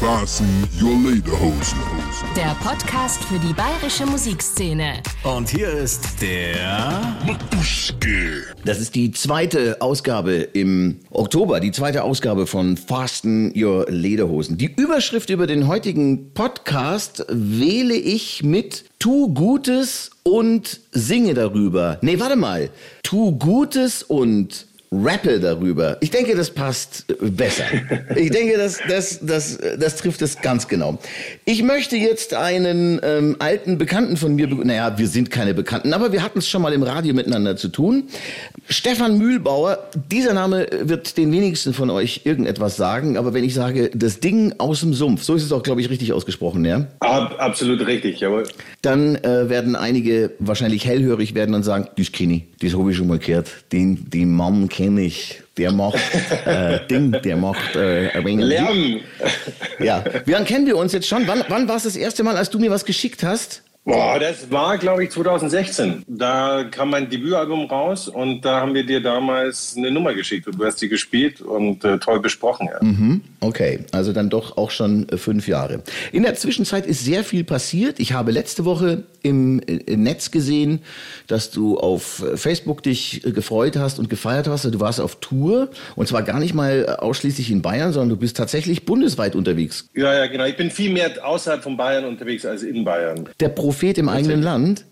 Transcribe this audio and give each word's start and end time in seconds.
Fasten 0.00 0.68
your 0.82 0.98
Lederhosen. 1.08 1.78
Der 2.34 2.56
Podcast 2.60 3.22
für 3.24 3.38
die 3.38 3.52
bayerische 3.52 4.04
Musikszene. 4.04 4.94
Und 5.22 5.48
hier 5.48 5.68
ist 5.70 6.20
der 6.20 7.16
Matuschke. 7.24 8.42
Das 8.64 8.80
ist 8.80 8.96
die 8.96 9.12
zweite 9.12 9.80
Ausgabe 9.80 10.48
im 10.52 10.98
Oktober, 11.10 11.60
die 11.60 11.70
zweite 11.70 12.02
Ausgabe 12.02 12.48
von 12.48 12.76
Fasten 12.76 13.52
Your 13.56 13.86
Lederhosen. 13.88 14.58
Die 14.58 14.74
Überschrift 14.74 15.30
über 15.30 15.46
den 15.46 15.68
heutigen 15.68 16.32
Podcast 16.34 17.24
wähle 17.28 17.94
ich 17.94 18.42
mit 18.42 18.86
Tu 18.98 19.32
Gutes 19.32 20.10
und 20.24 20.80
singe 20.90 21.34
darüber. 21.34 21.98
Nee, 22.02 22.18
warte 22.18 22.36
mal. 22.36 22.70
Tu 23.04 23.38
Gutes 23.38 24.02
und 24.02 24.66
rappe 25.02 25.40
darüber. 25.40 25.96
Ich 26.00 26.10
denke, 26.10 26.34
das 26.34 26.50
passt 26.50 27.06
besser. 27.20 27.64
Ich 28.16 28.30
denke, 28.30 28.56
das, 28.56 28.78
das, 28.88 29.20
das, 29.22 29.58
das 29.78 29.96
trifft 29.96 30.22
es 30.22 30.40
ganz 30.40 30.68
genau. 30.68 30.98
Ich 31.44 31.62
möchte 31.62 31.96
jetzt 31.96 32.34
einen 32.34 33.00
ähm, 33.02 33.36
alten 33.38 33.76
Bekannten 33.76 34.16
von 34.16 34.34
mir, 34.34 34.46
naja, 34.46 34.96
wir 34.98 35.08
sind 35.08 35.30
keine 35.30 35.52
Bekannten, 35.52 35.92
aber 35.92 36.12
wir 36.12 36.22
hatten 36.22 36.38
es 36.38 36.48
schon 36.48 36.62
mal 36.62 36.72
im 36.72 36.82
Radio 36.82 37.12
miteinander 37.14 37.56
zu 37.56 37.68
tun. 37.68 38.04
Stefan 38.68 39.18
Mühlbauer, 39.18 39.90
dieser 40.10 40.32
Name 40.32 40.66
wird 40.80 41.16
den 41.16 41.32
wenigsten 41.32 41.74
von 41.74 41.90
euch 41.90 42.22
irgendetwas 42.24 42.76
sagen, 42.76 43.16
aber 43.16 43.34
wenn 43.34 43.44
ich 43.44 43.54
sage, 43.54 43.90
das 43.94 44.20
Ding 44.20 44.54
aus 44.58 44.80
dem 44.80 44.94
Sumpf, 44.94 45.22
so 45.22 45.34
ist 45.34 45.42
es 45.42 45.52
auch, 45.52 45.62
glaube 45.62 45.80
ich, 45.80 45.90
richtig 45.90 46.12
ausgesprochen, 46.12 46.64
ja? 46.64 46.86
Ab, 47.00 47.36
absolut 47.38 47.86
richtig, 47.86 48.20
jawohl. 48.20 48.44
dann 48.82 49.16
äh, 49.16 49.48
werden 49.48 49.76
einige 49.76 50.30
wahrscheinlich 50.38 50.86
hellhörig 50.86 51.34
werden 51.34 51.54
und 51.54 51.62
sagen, 51.62 51.88
das 51.96 52.12
kenne 52.12 52.34
ich, 52.34 52.42
das 52.60 52.78
habe 52.78 52.90
ich 52.90 52.96
schon 52.96 53.08
mal 53.08 53.18
gehört, 53.18 53.50
den, 53.72 54.08
den 54.10 54.32
Mann 54.34 54.68
kenne 54.68 54.83
ich, 54.98 55.42
der 55.56 55.72
macht 55.72 55.98
äh, 56.44 56.86
Ding, 56.86 57.12
der 57.12 57.36
macht 57.36 57.74
äh, 57.76 58.10
ein 58.10 58.24
wenig 58.24 58.46
Lärm. 58.46 59.00
Ja, 59.80 60.04
wie 60.24 60.32
lange 60.32 60.46
kennen 60.46 60.66
wir 60.66 60.76
uns 60.76 60.92
jetzt 60.92 61.08
schon? 61.08 61.26
Wann, 61.26 61.44
wann 61.48 61.68
war 61.68 61.76
es 61.76 61.82
das 61.82 61.96
erste 61.96 62.22
Mal, 62.22 62.36
als 62.36 62.50
du 62.50 62.58
mir 62.58 62.70
was 62.70 62.84
geschickt 62.84 63.22
hast? 63.22 63.63
Boah, 63.84 64.18
das 64.18 64.50
war, 64.50 64.78
glaube 64.78 65.04
ich, 65.04 65.10
2016. 65.10 66.04
Da 66.06 66.64
kam 66.70 66.88
mein 66.90 67.10
Debütalbum 67.10 67.66
raus 67.66 68.08
und 68.08 68.42
da 68.42 68.60
haben 68.60 68.72
wir 68.72 68.86
dir 68.86 69.02
damals 69.02 69.74
eine 69.76 69.90
Nummer 69.90 70.14
geschickt 70.14 70.46
und 70.46 70.58
du 70.58 70.64
hast 70.64 70.80
die 70.80 70.88
gespielt 70.88 71.42
und 71.42 71.84
äh, 71.84 71.98
toll 71.98 72.20
besprochen. 72.20 72.68
Ja. 72.72 72.80
Okay, 73.40 73.80
also 73.92 74.14
dann 74.14 74.30
doch 74.30 74.56
auch 74.56 74.70
schon 74.70 75.06
äh, 75.10 75.18
fünf 75.18 75.46
Jahre. 75.48 75.82
In 76.12 76.22
der 76.22 76.34
Zwischenzeit 76.34 76.86
ist 76.86 77.04
sehr 77.04 77.24
viel 77.24 77.44
passiert. 77.44 78.00
Ich 78.00 78.14
habe 78.14 78.30
letzte 78.30 78.64
Woche 78.64 79.04
im, 79.22 79.60
äh, 79.66 79.96
Netz 79.96 80.30
gesehen, 80.30 80.80
dass 81.26 81.50
du 81.50 81.78
auf 81.78 82.22
äh, 82.22 82.38
Facebook 82.38 82.82
dich 82.82 83.20
gefreut 83.22 83.76
hast 83.76 83.98
und 83.98 84.08
gefeiert 84.08 84.48
hast. 84.48 84.64
Du 84.64 84.80
warst 84.80 85.00
auf 85.00 85.16
Tour 85.16 85.68
und 85.94 86.08
zwar 86.08 86.22
gar 86.22 86.40
nicht 86.40 86.54
mal 86.54 86.96
ausschließlich 87.00 87.50
in 87.50 87.60
Bayern, 87.60 87.92
sondern 87.92 88.10
du 88.10 88.16
bist 88.16 88.36
tatsächlich 88.36 88.86
bundesweit 88.86 89.34
unterwegs. 89.34 89.88
Ja, 89.94 90.14
ja, 90.14 90.26
genau. 90.26 90.44
Ich 90.44 90.56
bin 90.56 90.70
viel 90.70 90.90
mehr 90.90 91.10
außerhalb 91.22 91.62
von 91.62 91.76
Bayern 91.76 92.06
unterwegs 92.06 92.46
als 92.46 92.62
in 92.62 92.84
Bayern. 92.84 93.28
Der 93.40 93.50
Prophet 93.74 93.98
im 93.98 94.08
eigenen 94.08 94.42
Land. 94.42 94.84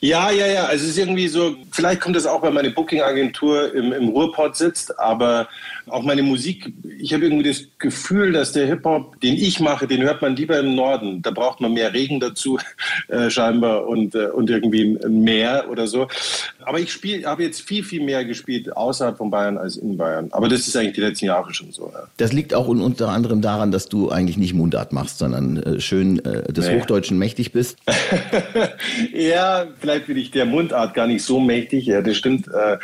Ja, 0.00 0.30
ja, 0.30 0.46
ja. 0.46 0.64
Also 0.64 0.84
es 0.84 0.90
ist 0.90 0.98
irgendwie 0.98 1.28
so, 1.28 1.56
vielleicht 1.70 2.00
kommt 2.00 2.16
das 2.16 2.26
auch, 2.26 2.42
weil 2.42 2.52
meine 2.52 2.70
Booking-Agentur 2.70 3.74
im, 3.74 3.92
im 3.92 4.08
Ruhrpott 4.08 4.56
sitzt, 4.56 4.98
aber 4.98 5.48
auch 5.86 6.02
meine 6.02 6.22
Musik, 6.22 6.72
ich 6.98 7.12
habe 7.12 7.24
irgendwie 7.24 7.48
das 7.48 7.64
Gefühl, 7.78 8.32
dass 8.32 8.52
der 8.52 8.66
Hip-Hop, 8.66 9.20
den 9.20 9.34
ich 9.34 9.60
mache, 9.60 9.86
den 9.86 10.02
hört 10.02 10.22
man 10.22 10.36
lieber 10.36 10.58
im 10.58 10.74
Norden. 10.74 11.20
Da 11.20 11.30
braucht 11.30 11.60
man 11.60 11.74
mehr 11.74 11.92
Regen 11.92 12.20
dazu, 12.20 12.58
äh, 13.08 13.28
scheinbar, 13.28 13.86
und, 13.86 14.14
äh, 14.14 14.26
und 14.26 14.48
irgendwie 14.48 14.98
Meer 15.08 15.66
oder 15.68 15.86
so. 15.86 16.08
Aber 16.64 16.78
ich 16.80 16.92
spiele, 16.92 17.26
habe 17.26 17.42
jetzt 17.42 17.60
viel, 17.62 17.82
viel 17.84 18.02
mehr 18.02 18.24
gespielt 18.24 18.76
außerhalb 18.76 19.16
von 19.16 19.30
Bayern 19.30 19.58
als 19.58 19.76
in 19.76 19.96
Bayern. 19.96 20.28
Aber 20.32 20.48
das 20.48 20.66
ist 20.68 20.76
eigentlich 20.76 20.94
die 20.94 21.00
letzten 21.00 21.26
Jahre 21.26 21.52
schon 21.54 21.72
so. 21.72 21.90
Ja. 21.92 22.04
Das 22.16 22.32
liegt 22.32 22.54
auch 22.54 22.68
un- 22.68 22.80
unter 22.82 23.08
anderem 23.08 23.40
daran, 23.40 23.70
dass 23.72 23.88
du 23.88 24.10
eigentlich 24.10 24.36
nicht 24.36 24.54
Mundart 24.54 24.92
machst, 24.92 25.18
sondern 25.18 25.56
äh, 25.62 25.80
schön 25.80 26.24
äh, 26.24 26.52
des 26.52 26.66
Nee. 26.68 26.80
Hochdeutschen 26.80 27.18
mächtig 27.18 27.52
bist. 27.52 27.76
ja, 29.12 29.66
vielleicht 29.80 30.06
bin 30.06 30.16
ich 30.16 30.30
der 30.30 30.44
Mundart 30.46 30.94
gar 30.94 31.06
nicht 31.06 31.24
so 31.24 31.40
mächtig. 31.40 31.86
Ja, 31.86 32.02
das 32.02 32.16
stimmt. 32.16 32.48
Äh, 32.48 32.78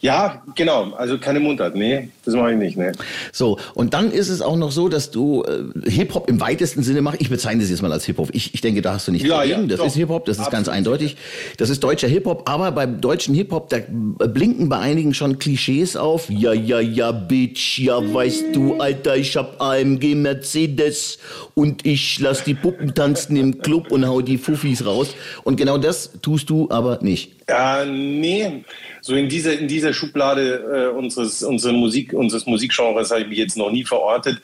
ja, 0.00 0.42
genau. 0.54 0.92
Also 0.94 1.18
keine 1.18 1.40
Mundart. 1.40 1.74
Nee, 1.74 2.08
das 2.24 2.34
mache 2.34 2.52
ich 2.52 2.58
nicht. 2.58 2.76
Nee. 2.76 2.92
So, 3.32 3.58
und 3.74 3.94
dann 3.94 4.10
ist 4.10 4.28
es 4.28 4.42
auch 4.42 4.56
noch 4.56 4.70
so, 4.72 4.88
dass 4.88 5.10
du 5.10 5.44
äh, 5.44 5.90
Hip-Hop 5.90 6.28
im 6.28 6.40
weitesten 6.40 6.82
Sinne 6.82 7.02
machst. 7.02 7.20
Ich 7.20 7.30
bezeichne 7.30 7.60
das 7.62 7.70
jetzt 7.70 7.82
mal 7.82 7.92
als 7.92 8.04
Hip-Hop. 8.04 8.30
Ich, 8.32 8.54
ich 8.54 8.60
denke, 8.60 8.82
da 8.82 8.94
hast 8.94 9.08
du 9.08 9.12
nicht 9.12 9.24
Ja, 9.26 9.38
dagegen. 9.38 9.62
ja, 9.62 9.66
das 9.68 9.78
doch. 9.78 9.86
ist 9.86 9.94
Hip-Hop, 9.94 10.24
das 10.26 10.36
ist 10.38 10.44
ganz 10.50 10.68
Absolut 10.68 10.76
eindeutig. 10.76 11.16
Das 11.56 11.70
ist 11.70 11.82
deutscher 11.82 12.08
Hip-Hop, 12.08 12.48
aber 12.48 12.70
deutschen 13.00 13.34
Hip-Hop, 13.34 13.68
da 13.68 13.78
blinken 13.88 14.68
bei 14.68 14.78
einigen 14.78 15.14
schon 15.14 15.38
Klischees 15.38 15.96
auf. 15.96 16.30
Ja, 16.30 16.52
ja, 16.52 16.80
ja, 16.80 17.12
Bitch, 17.12 17.78
ja, 17.78 18.00
weißt 18.14 18.54
du, 18.54 18.76
Alter, 18.78 19.16
ich 19.16 19.36
hab 19.36 19.60
AMG 19.60 20.14
Mercedes 20.14 21.18
und 21.54 21.86
ich 21.86 22.18
lass 22.20 22.44
die 22.44 22.54
Puppen 22.54 22.94
tanzen 22.94 23.36
im 23.36 23.58
Club 23.58 23.90
und 23.90 24.06
hau 24.06 24.20
die 24.20 24.38
Fuffis 24.38 24.84
raus. 24.84 25.14
Und 25.44 25.56
genau 25.56 25.78
das 25.78 26.10
tust 26.22 26.50
du 26.50 26.68
aber 26.70 26.98
nicht. 27.02 27.32
Ja, 27.48 27.84
nee. 27.84 28.64
So 29.00 29.14
in 29.14 29.28
dieser, 29.28 29.58
in 29.58 29.68
dieser 29.68 29.94
Schublade 29.94 30.90
äh, 30.92 30.96
unseres, 30.96 31.42
unsere 31.42 31.72
Musik, 31.72 32.12
unseres 32.12 32.46
Musikgenres 32.46 33.10
habe 33.10 33.22
ich 33.22 33.28
mich 33.28 33.38
jetzt 33.38 33.56
noch 33.56 33.70
nie 33.70 33.84
verortet. 33.84 34.38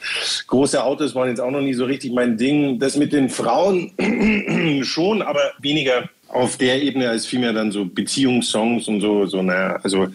Große 0.46 0.82
Autos 0.82 1.14
waren 1.14 1.28
jetzt 1.28 1.40
auch 1.40 1.50
noch 1.50 1.60
nie 1.60 1.74
so 1.74 1.84
richtig 1.84 2.12
mein 2.12 2.38
Ding. 2.38 2.78
Das 2.78 2.96
mit 2.96 3.12
den 3.12 3.28
Frauen 3.28 3.92
schon, 4.84 5.20
aber 5.20 5.52
weniger 5.60 6.08
auf 6.34 6.56
der 6.56 6.82
Ebene 6.82 7.08
als 7.08 7.26
vielmehr 7.26 7.52
dann 7.52 7.70
so 7.70 7.84
Beziehungssongs 7.84 8.88
und 8.88 9.00
so, 9.00 9.24
so, 9.26 9.40
naja, 9.40 9.78
also, 9.82 10.08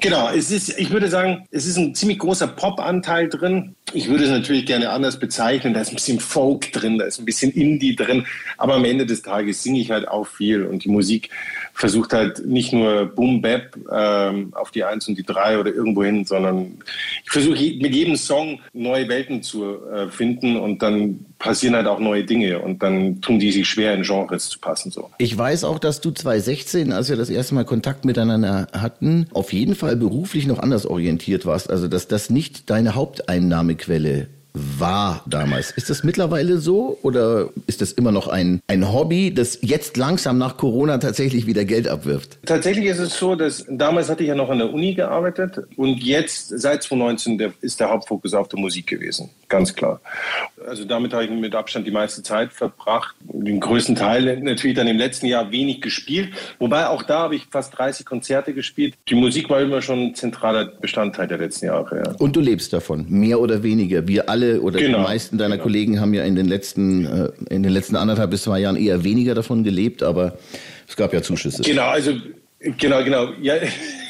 genau, 0.00 0.30
es 0.30 0.50
ist, 0.50 0.78
ich 0.78 0.90
würde 0.90 1.08
sagen, 1.08 1.46
es 1.50 1.66
ist 1.66 1.76
ein 1.76 1.94
ziemlich 1.94 2.20
großer 2.20 2.46
Pop-Anteil 2.46 3.28
drin. 3.28 3.74
Ich 3.94 4.08
würde 4.08 4.24
es 4.24 4.30
natürlich 4.30 4.66
gerne 4.66 4.90
anders 4.90 5.18
bezeichnen. 5.18 5.72
Da 5.72 5.80
ist 5.80 5.90
ein 5.90 5.94
bisschen 5.94 6.20
Folk 6.20 6.72
drin, 6.72 6.98
da 6.98 7.04
ist 7.04 7.18
ein 7.18 7.24
bisschen 7.24 7.52
Indie 7.52 7.94
drin. 7.94 8.26
Aber 8.58 8.74
am 8.74 8.84
Ende 8.84 9.06
des 9.06 9.22
Tages 9.22 9.62
singe 9.62 9.80
ich 9.80 9.90
halt 9.90 10.08
auch 10.08 10.26
viel 10.26 10.64
und 10.64 10.84
die 10.84 10.88
Musik 10.88 11.30
versucht 11.74 12.12
halt 12.12 12.46
nicht 12.46 12.72
nur 12.72 13.06
Boom 13.06 13.42
Bap 13.42 13.76
ähm, 13.92 14.52
auf 14.54 14.70
die 14.70 14.84
Eins 14.84 15.08
und 15.08 15.18
die 15.18 15.24
Drei 15.24 15.58
oder 15.58 15.74
irgendwo 15.74 16.04
hin, 16.04 16.24
sondern 16.24 16.78
ich 17.24 17.30
versuche 17.30 17.54
mit 17.54 17.94
jedem 17.94 18.16
Song 18.16 18.60
neue 18.72 19.08
Welten 19.08 19.42
zu 19.42 19.84
äh, 19.86 20.08
finden 20.08 20.56
und 20.56 20.82
dann 20.82 21.26
passieren 21.38 21.74
halt 21.74 21.86
auch 21.86 21.98
neue 21.98 22.24
Dinge 22.24 22.60
und 22.60 22.82
dann 22.82 23.20
tun 23.20 23.38
die 23.38 23.52
sich 23.52 23.68
schwer 23.68 23.92
in 23.94 24.02
Genres 24.02 24.48
zu 24.48 24.58
passen 24.60 24.90
so. 24.90 25.10
Ich 25.18 25.36
weiß 25.36 25.64
auch, 25.64 25.78
dass 25.78 26.00
du 26.00 26.10
2016, 26.10 26.92
als 26.92 27.10
wir 27.10 27.16
das 27.16 27.28
erste 27.28 27.54
Mal 27.54 27.64
Kontakt 27.64 28.04
miteinander 28.04 28.68
hatten, 28.72 29.26
auf 29.34 29.52
jeden 29.52 29.74
Fall 29.74 29.96
beruflich 29.96 30.46
noch 30.46 30.60
anders 30.60 30.86
orientiert 30.86 31.44
warst. 31.44 31.70
Also, 31.70 31.88
dass 31.88 32.08
das 32.08 32.30
nicht 32.30 32.70
deine 32.70 32.94
Haupteinnahmequelle 33.84 34.33
war 34.54 35.24
damals. 35.26 35.72
Ist 35.72 35.90
das 35.90 36.04
mittlerweile 36.04 36.58
so 36.58 36.96
oder 37.02 37.48
ist 37.66 37.80
das 37.80 37.90
immer 37.90 38.12
noch 38.12 38.28
ein, 38.28 38.62
ein 38.68 38.92
Hobby, 38.92 39.34
das 39.34 39.58
jetzt 39.62 39.96
langsam 39.96 40.38
nach 40.38 40.56
Corona 40.56 40.98
tatsächlich 40.98 41.46
wieder 41.46 41.64
Geld 41.64 41.88
abwirft? 41.88 42.38
Tatsächlich 42.46 42.86
ist 42.86 43.00
es 43.00 43.18
so, 43.18 43.34
dass 43.34 43.66
damals 43.68 44.08
hatte 44.08 44.22
ich 44.22 44.28
ja 44.28 44.36
noch 44.36 44.50
an 44.50 44.58
der 44.58 44.72
Uni 44.72 44.94
gearbeitet 44.94 45.58
und 45.76 46.02
jetzt 46.04 46.48
seit 46.48 46.84
2019 46.84 47.38
der, 47.38 47.52
ist 47.62 47.80
der 47.80 47.90
Hauptfokus 47.90 48.32
auf 48.32 48.46
der 48.46 48.60
Musik 48.60 48.86
gewesen, 48.86 49.28
ganz 49.48 49.74
klar. 49.74 50.00
Also 50.68 50.84
damit 50.84 51.12
habe 51.12 51.24
ich 51.24 51.30
mit 51.30 51.54
Abstand 51.54 51.86
die 51.86 51.90
meiste 51.90 52.22
Zeit 52.22 52.52
verbracht. 52.52 53.16
Den 53.20 53.58
größten 53.58 53.96
Teil 53.96 54.40
natürlich 54.40 54.76
dann 54.76 54.86
im 54.86 54.98
letzten 54.98 55.26
Jahr 55.26 55.50
wenig 55.50 55.80
gespielt, 55.80 56.32
wobei 56.60 56.86
auch 56.86 57.02
da 57.02 57.18
habe 57.20 57.34
ich 57.34 57.46
fast 57.50 57.76
30 57.76 58.06
Konzerte 58.06 58.54
gespielt. 58.54 58.94
Die 59.08 59.16
Musik 59.16 59.50
war 59.50 59.60
immer 59.60 59.82
schon 59.82 59.98
ein 59.98 60.14
zentraler 60.14 60.66
Bestandteil 60.66 61.26
der 61.26 61.38
letzten 61.38 61.66
Jahre. 61.66 62.04
Ja. 62.06 62.12
Und 62.18 62.36
du 62.36 62.40
lebst 62.40 62.72
davon, 62.72 63.06
mehr 63.08 63.40
oder 63.40 63.64
weniger. 63.64 64.06
Wir 64.06 64.28
alle 64.28 64.43
oder 64.60 64.78
Genau, 64.78 64.98
die 64.98 65.04
meisten 65.04 65.38
deiner 65.38 65.56
genau. 65.56 65.64
Kollegen 65.64 66.00
haben 66.00 66.14
ja 66.14 66.24
in 66.24 66.36
den 66.36 66.46
letzten, 66.46 67.06
äh, 67.06 67.28
in 67.50 67.62
den 67.62 67.72
letzten 67.72 67.96
anderthalb 67.96 68.30
bis 68.30 68.42
zwei 68.42 68.60
Jahren 68.60 68.76
eher 68.76 69.04
weniger 69.04 69.34
davon 69.34 69.64
gelebt, 69.64 70.02
aber 70.02 70.38
es 70.88 70.96
gab 70.96 71.12
ja 71.12 71.22
Zuschüsse. 71.22 71.62
Genau, 71.62 71.88
also 71.88 72.12
genau, 72.78 73.02
genau. 73.04 73.28
Ja, 73.40 73.54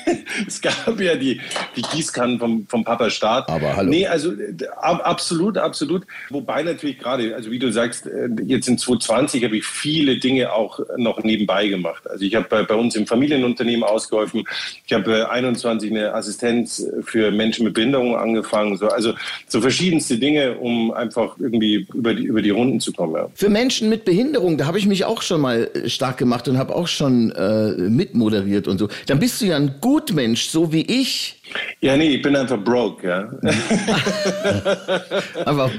es 0.46 0.60
gab 0.60 1.00
ja 1.00 1.14
die, 1.16 1.40
die 1.76 1.82
Gießkannen 1.82 2.38
vom, 2.38 2.66
vom 2.66 2.84
Papa 2.84 3.10
Staat. 3.10 3.48
Aber 3.48 3.76
hallo. 3.76 3.90
Nee, 3.90 4.06
also 4.06 4.32
äh, 4.32 4.54
ab, 4.76 5.02
absolut, 5.04 5.58
absolut. 5.58 6.06
Wobei 6.30 6.62
natürlich 6.62 6.98
gerade, 6.98 7.34
also 7.34 7.50
wie 7.50 7.58
du 7.58 7.72
sagst, 7.72 8.06
äh, 8.06 8.28
jetzt 8.44 8.68
in 8.68 8.78
2020 8.78 9.44
habe 9.44 9.56
ich 9.56 9.64
viele 9.64 10.18
Dinge 10.18 10.52
auch 10.52 10.80
noch 10.96 11.22
nebenbei 11.22 11.68
gemacht. 11.68 12.08
Also 12.08 12.24
ich 12.24 12.34
habe 12.34 12.46
bei, 12.48 12.62
bei 12.62 12.74
uns 12.74 12.96
im 12.96 13.06
Familienunternehmen 13.06 13.84
ausgeholfen. 13.84 14.44
Ich 14.86 14.92
habe 14.92 15.20
äh, 15.20 15.24
21 15.24 15.90
eine 15.90 16.14
Assistenz 16.14 16.86
für 17.02 17.30
Menschen 17.30 17.64
mit 17.64 17.74
Behinderung 17.74 18.16
angefangen. 18.16 18.76
So, 18.76 18.88
also 18.88 19.14
so 19.46 19.60
verschiedenste 19.60 20.18
Dinge, 20.18 20.58
um 20.58 20.92
einfach 20.92 21.36
irgendwie 21.38 21.86
über 21.94 22.14
die, 22.14 22.24
über 22.24 22.42
die 22.42 22.50
Runden 22.50 22.80
zu 22.80 22.92
kommen. 22.92 23.14
Ja. 23.14 23.28
Für 23.34 23.48
Menschen 23.48 23.88
mit 23.88 24.04
Behinderung, 24.04 24.58
da 24.58 24.66
habe 24.66 24.78
ich 24.78 24.86
mich 24.86 25.04
auch 25.04 25.22
schon 25.22 25.40
mal 25.40 25.70
äh, 25.74 25.88
stark 25.88 26.18
gemacht 26.18 26.48
und 26.48 26.58
habe 26.58 26.74
auch 26.74 26.88
schon 26.88 27.30
äh, 27.32 27.72
mitmoderiert 27.72 28.68
und 28.68 28.78
so. 28.78 28.88
Dann 29.06 29.18
bist 29.18 29.40
du 29.40 29.46
ja 29.46 29.56
ein 29.56 29.76
guter 29.80 29.93
Gutmensch, 29.94 30.48
so 30.48 30.72
wie 30.72 30.82
ich. 30.82 31.40
Ja, 31.80 31.96
nee, 31.96 32.16
ich 32.16 32.22
bin 32.22 32.34
einfach 32.34 32.58
broke, 32.58 33.06
ja. 33.06 33.30
einfach 35.46 35.70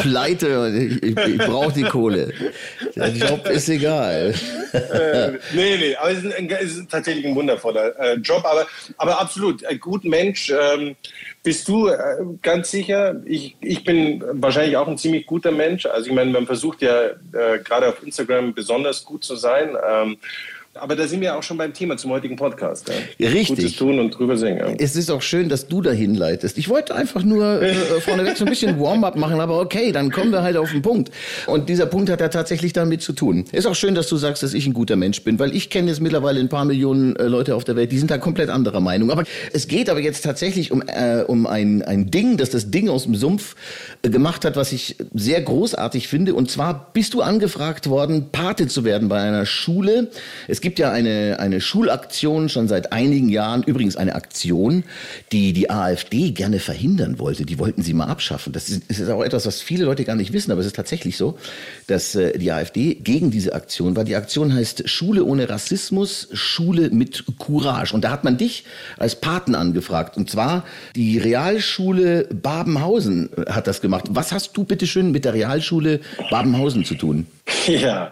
pleite 0.00 0.58
und 0.58 0.74
ich, 0.74 1.02
ich, 1.02 1.18
ich 1.18 1.36
brauche 1.36 1.74
die 1.74 1.82
Kohle. 1.82 2.32
Der 2.96 3.08
Job 3.08 3.46
ist 3.46 3.68
egal. 3.68 4.32
äh, 4.72 5.32
nee, 5.52 5.76
nee, 5.76 5.94
aber 5.96 6.12
es 6.12 6.24
ist, 6.24 6.34
ein, 6.34 6.48
es 6.48 6.78
ist 6.78 6.90
tatsächlich 6.90 7.26
ein 7.26 7.34
wundervoller 7.34 7.94
äh, 7.98 8.14
Job, 8.14 8.42
aber, 8.46 8.66
aber 8.96 9.20
absolut, 9.20 9.62
ein 9.66 9.78
guter 9.78 10.08
Mensch. 10.08 10.48
Ähm, 10.48 10.96
bist 11.42 11.68
du 11.68 11.88
äh, 11.88 11.98
ganz 12.40 12.70
sicher? 12.70 13.20
Ich, 13.26 13.54
ich 13.60 13.84
bin 13.84 14.24
wahrscheinlich 14.32 14.78
auch 14.78 14.88
ein 14.88 14.96
ziemlich 14.96 15.26
guter 15.26 15.52
Mensch. 15.52 15.84
Also 15.84 16.08
ich 16.08 16.14
meine, 16.14 16.30
man 16.30 16.46
versucht 16.46 16.80
ja 16.80 17.08
äh, 17.08 17.58
gerade 17.62 17.88
auf 17.88 18.02
Instagram 18.02 18.54
besonders 18.54 19.04
gut 19.04 19.24
zu 19.24 19.36
sein. 19.36 19.76
Ähm, 19.86 20.16
aber 20.80 20.96
da 20.96 21.06
sind 21.06 21.20
wir 21.20 21.36
auch 21.36 21.42
schon 21.42 21.56
beim 21.56 21.72
Thema 21.72 21.96
zum 21.96 22.10
heutigen 22.10 22.36
Podcast. 22.36 22.90
Ja. 23.18 23.28
Richtig. 23.28 23.56
Gutes 23.56 23.76
tun 23.76 23.98
und 23.98 24.10
drüber 24.10 24.36
singen. 24.36 24.58
Ja. 24.58 24.74
Es 24.78 24.96
ist 24.96 25.10
auch 25.10 25.22
schön, 25.22 25.48
dass 25.48 25.68
du 25.68 25.82
dahin 25.82 26.14
leitest. 26.14 26.58
Ich 26.58 26.68
wollte 26.68 26.94
einfach 26.94 27.22
nur 27.22 27.62
äh, 27.62 27.74
vorneweg 28.00 28.36
so 28.36 28.44
ein 28.44 28.50
bisschen 28.50 28.78
Warm-up 28.80 29.16
machen, 29.16 29.40
aber 29.40 29.60
okay, 29.60 29.92
dann 29.92 30.10
kommen 30.10 30.30
wir 30.30 30.42
halt 30.42 30.56
auf 30.56 30.70
den 30.70 30.82
Punkt. 30.82 31.10
Und 31.46 31.68
dieser 31.68 31.86
Punkt 31.86 32.10
hat 32.10 32.20
ja 32.20 32.28
tatsächlich 32.28 32.72
damit 32.72 33.02
zu 33.02 33.12
tun. 33.12 33.44
Ist 33.52 33.66
auch 33.66 33.74
schön, 33.74 33.94
dass 33.94 34.08
du 34.08 34.16
sagst, 34.16 34.42
dass 34.42 34.54
ich 34.54 34.66
ein 34.66 34.72
guter 34.72 34.96
Mensch 34.96 35.22
bin, 35.22 35.38
weil 35.38 35.54
ich 35.54 35.70
kenne 35.70 35.88
jetzt 35.88 36.00
mittlerweile 36.00 36.40
ein 36.40 36.48
paar 36.48 36.64
Millionen 36.64 37.16
äh, 37.16 37.24
Leute 37.24 37.54
auf 37.54 37.64
der 37.64 37.76
Welt, 37.76 37.92
die 37.92 37.98
sind 37.98 38.10
da 38.10 38.18
komplett 38.18 38.50
anderer 38.50 38.80
Meinung. 38.80 39.10
Aber 39.10 39.24
es 39.52 39.68
geht 39.68 39.90
aber 39.90 40.00
jetzt 40.00 40.22
tatsächlich 40.22 40.72
um, 40.72 40.82
äh, 40.86 41.22
um 41.26 41.46
ein, 41.46 41.82
ein 41.82 42.10
Ding, 42.10 42.36
das 42.36 42.50
das 42.50 42.70
Ding 42.70 42.88
aus 42.88 43.04
dem 43.04 43.14
Sumpf 43.14 43.56
äh, 44.02 44.10
gemacht 44.10 44.44
hat, 44.44 44.56
was 44.56 44.72
ich 44.72 44.96
sehr 45.14 45.40
großartig 45.40 46.08
finde. 46.08 46.34
Und 46.34 46.50
zwar 46.50 46.90
bist 46.92 47.14
du 47.14 47.22
angefragt 47.22 47.88
worden, 47.88 48.28
Pate 48.30 48.68
zu 48.68 48.84
werden 48.84 49.08
bei 49.08 49.20
einer 49.20 49.46
Schule. 49.46 50.10
Es 50.46 50.60
gibt 50.60 50.67
ja 50.76 50.90
eine, 50.90 51.38
eine 51.38 51.60
Schulaktion 51.60 52.48
schon 52.48 52.68
seit 52.68 52.92
einigen 52.92 53.28
Jahren, 53.28 53.62
übrigens 53.62 53.96
eine 53.96 54.14
Aktion, 54.14 54.84
die 55.32 55.52
die 55.52 55.70
AfD 55.70 56.32
gerne 56.32 56.58
verhindern 56.58 57.18
wollte. 57.18 57.46
Die 57.46 57.58
wollten 57.58 57.82
sie 57.82 57.94
mal 57.94 58.06
abschaffen. 58.06 58.52
Das 58.52 58.68
ist, 58.68 58.90
ist 58.90 59.08
auch 59.08 59.22
etwas, 59.22 59.46
was 59.46 59.60
viele 59.60 59.84
Leute 59.84 60.04
gar 60.04 60.16
nicht 60.16 60.32
wissen, 60.32 60.50
aber 60.50 60.60
es 60.60 60.66
ist 60.66 60.76
tatsächlich 60.76 61.16
so, 61.16 61.38
dass 61.86 62.14
äh, 62.14 62.36
die 62.38 62.52
AfD 62.52 62.94
gegen 62.96 63.30
diese 63.30 63.54
Aktion 63.54 63.96
war. 63.96 64.04
Die 64.04 64.16
Aktion 64.16 64.52
heißt 64.52 64.88
Schule 64.88 65.24
ohne 65.24 65.48
Rassismus, 65.48 66.28
Schule 66.32 66.90
mit 66.90 67.24
Courage. 67.38 67.94
Und 67.94 68.02
da 68.02 68.10
hat 68.10 68.24
man 68.24 68.36
dich 68.36 68.64
als 68.96 69.14
Paten 69.14 69.54
angefragt. 69.54 70.16
Und 70.16 70.28
zwar 70.28 70.64
die 70.96 71.18
Realschule 71.18 72.28
Babenhausen 72.32 73.30
hat 73.48 73.66
das 73.66 73.80
gemacht. 73.80 74.06
Was 74.10 74.32
hast 74.32 74.56
du 74.56 74.64
bitte 74.64 74.86
schön 74.86 75.12
mit 75.12 75.24
der 75.24 75.34
Realschule 75.34 76.00
Babenhausen 76.30 76.84
zu 76.84 76.94
tun? 76.94 77.26
Ja, 77.66 78.10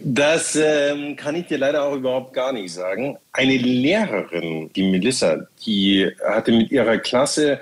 das 0.00 0.56
ähm, 0.56 1.16
kann 1.16 1.34
ich 1.34 1.46
dir 1.46 1.58
leider 1.58 1.84
auch 1.84 1.94
überhaupt 1.94 2.32
gar 2.32 2.52
nicht 2.52 2.72
sagen. 2.72 3.16
Eine 3.32 3.56
Lehrerin, 3.56 4.70
die 4.74 4.82
Melissa, 4.82 5.46
die 5.64 6.10
hatte 6.24 6.52
mit 6.52 6.70
ihrer 6.70 6.98
Klasse 6.98 7.60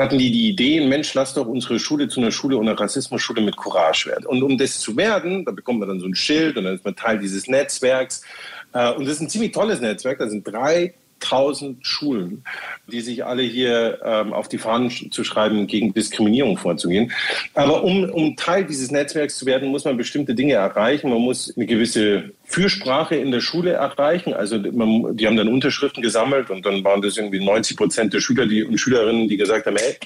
hatten 0.00 0.18
die 0.18 0.30
die 0.30 0.48
Idee, 0.48 0.80
Mensch, 0.80 1.14
lass 1.14 1.34
doch 1.34 1.46
unsere 1.46 1.78
Schule 1.78 2.08
zu 2.08 2.20
einer 2.20 2.30
Schule 2.30 2.56
ohne 2.56 2.78
Rassismus, 2.78 3.20
Schule 3.20 3.42
mit 3.42 3.56
Courage 3.56 4.06
werden. 4.06 4.26
Und 4.26 4.42
um 4.42 4.56
das 4.58 4.80
zu 4.80 4.96
werden, 4.96 5.44
da 5.44 5.52
bekommt 5.52 5.80
man 5.80 5.88
dann 5.88 6.00
so 6.00 6.06
ein 6.06 6.14
Schild 6.14 6.56
und 6.56 6.64
dann 6.64 6.74
ist 6.74 6.84
man 6.84 6.96
Teil 6.96 7.18
dieses 7.18 7.46
Netzwerks. 7.46 8.22
Äh, 8.72 8.92
und 8.92 9.04
das 9.04 9.14
ist 9.14 9.20
ein 9.20 9.28
ziemlich 9.28 9.52
tolles 9.52 9.80
Netzwerk. 9.80 10.18
Da 10.18 10.28
sind 10.28 10.46
drei 10.46 10.94
1000 11.22 11.86
Schulen, 11.86 12.44
die 12.90 13.00
sich 13.00 13.24
alle 13.24 13.42
hier 13.42 14.00
ähm, 14.04 14.32
auf 14.32 14.48
die 14.48 14.58
Fahnen 14.58 14.90
zu 15.10 15.24
schreiben, 15.24 15.66
gegen 15.66 15.92
Diskriminierung 15.92 16.56
vorzugehen. 16.56 17.12
Aber 17.54 17.84
um, 17.84 18.04
um 18.10 18.36
Teil 18.36 18.64
dieses 18.64 18.90
Netzwerks 18.90 19.38
zu 19.38 19.46
werden, 19.46 19.68
muss 19.68 19.84
man 19.84 19.96
bestimmte 19.96 20.34
Dinge 20.34 20.54
erreichen. 20.54 21.10
Man 21.10 21.20
muss 21.20 21.54
eine 21.56 21.66
gewisse 21.66 22.30
Fürsprache 22.50 23.14
in 23.14 23.30
der 23.30 23.40
Schule 23.40 23.72
erreichen. 23.72 24.34
Also 24.34 24.58
man, 24.58 25.16
die 25.16 25.26
haben 25.26 25.36
dann 25.36 25.48
Unterschriften 25.48 26.02
gesammelt 26.02 26.50
und 26.50 26.66
dann 26.66 26.82
waren 26.82 27.00
das 27.00 27.16
irgendwie 27.16 27.44
90 27.44 27.76
Prozent 27.76 28.12
der 28.12 28.20
Schüler 28.20 28.46
die, 28.46 28.64
und 28.64 28.76
Schülerinnen, 28.76 29.28
die 29.28 29.36
gesagt 29.36 29.66
haben, 29.66 29.76
hey, 29.76 29.96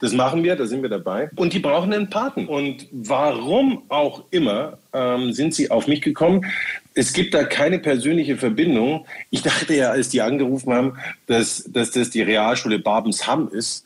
das 0.00 0.12
machen 0.14 0.42
wir, 0.42 0.56
da 0.56 0.66
sind 0.66 0.80
wir 0.80 0.88
dabei. 0.88 1.30
Und 1.36 1.52
die 1.52 1.58
brauchen 1.58 1.92
einen 1.92 2.08
Paten. 2.08 2.46
Und 2.46 2.86
warum 2.90 3.82
auch 3.90 4.24
immer 4.30 4.78
ähm, 4.94 5.32
sind 5.32 5.54
sie 5.54 5.70
auf 5.70 5.86
mich 5.88 6.00
gekommen. 6.00 6.46
Es 6.94 7.12
gibt 7.12 7.34
da 7.34 7.44
keine 7.44 7.78
persönliche 7.78 8.38
Verbindung. 8.38 9.06
Ich 9.28 9.42
dachte 9.42 9.74
ja, 9.74 9.90
als 9.90 10.08
die 10.08 10.22
angerufen 10.22 10.72
haben, 10.72 10.98
dass, 11.26 11.64
dass 11.68 11.90
das 11.90 12.08
die 12.08 12.22
Realschule 12.22 12.78
Babensham 12.78 13.48
ist. 13.48 13.84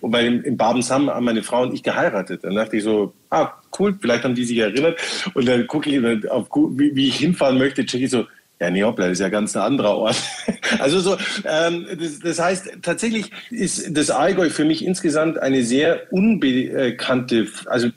Und 0.00 0.10
bei 0.10 0.26
in 0.26 0.56
Babensham 0.56 1.08
haben 1.08 1.24
meine 1.24 1.44
Frau 1.44 1.62
und 1.62 1.74
ich 1.74 1.84
geheiratet. 1.84 2.42
Dann 2.42 2.56
dachte 2.56 2.76
ich 2.76 2.82
so, 2.82 3.14
ah, 3.32 3.54
cool, 3.78 3.96
vielleicht 4.00 4.24
haben 4.24 4.34
die 4.34 4.44
sich 4.44 4.58
erinnert. 4.58 5.00
Und 5.34 5.48
dann 5.48 5.66
gucke 5.66 5.90
ich, 5.90 6.30
auf, 6.30 6.48
wie, 6.52 6.94
wie 6.94 7.08
ich 7.08 7.16
hinfahren 7.16 7.58
möchte, 7.58 7.84
checke 7.84 8.04
ich 8.04 8.10
so, 8.10 8.26
ja, 8.60 8.70
nee, 8.70 8.84
hoppla, 8.84 9.06
das 9.06 9.14
ist 9.14 9.20
ja 9.22 9.28
ganz 9.28 9.56
ein 9.56 9.62
anderer 9.62 9.96
Ort. 9.96 10.16
also 10.78 11.00
so, 11.00 11.16
ähm, 11.44 11.84
das, 11.98 12.20
das, 12.20 12.38
heißt, 12.38 12.78
tatsächlich 12.80 13.32
ist 13.50 13.96
das 13.96 14.10
Allgäu 14.10 14.50
für 14.50 14.64
mich 14.64 14.84
insgesamt 14.84 15.36
eine 15.38 15.64
sehr 15.64 16.12
unbekannte, 16.12 17.48
also 17.66 17.88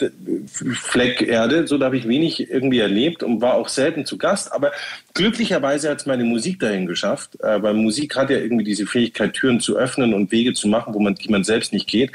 Fleckerde. 0.74 1.68
So 1.68 1.78
da 1.78 1.86
habe 1.86 1.98
ich 1.98 2.08
wenig 2.08 2.50
irgendwie 2.50 2.80
erlebt 2.80 3.22
und 3.22 3.42
war 3.42 3.54
auch 3.54 3.68
selten 3.68 4.08
zu 4.08 4.18
Gast. 4.18 4.54
Aber 4.54 4.72
glücklicherweise 5.14 5.92
hat 5.92 6.00
es 6.00 6.08
meine 6.08 6.24
Musik 6.24 6.60
dahin 6.60 6.88
geschafft, 6.88 7.40
äh, 7.42 7.62
weil 7.62 7.76
Musik 7.76 8.16
hat 8.16 8.32
ja 8.32 8.38
irgendwie 8.38 8.64
diese 8.64 8.88
Fähigkeit, 8.88 9.34
Türen 9.34 9.60
zu 9.60 9.78
öffnen 9.78 10.16
und 10.16 10.32
Wege 10.32 10.54
zu 10.54 10.68
machen, 10.68 10.96
wo 10.96 11.00
man, 11.00 11.14
die 11.14 11.30
man 11.30 11.44
selbst 11.44 11.74
nicht 11.74 11.86
geht 11.88 12.12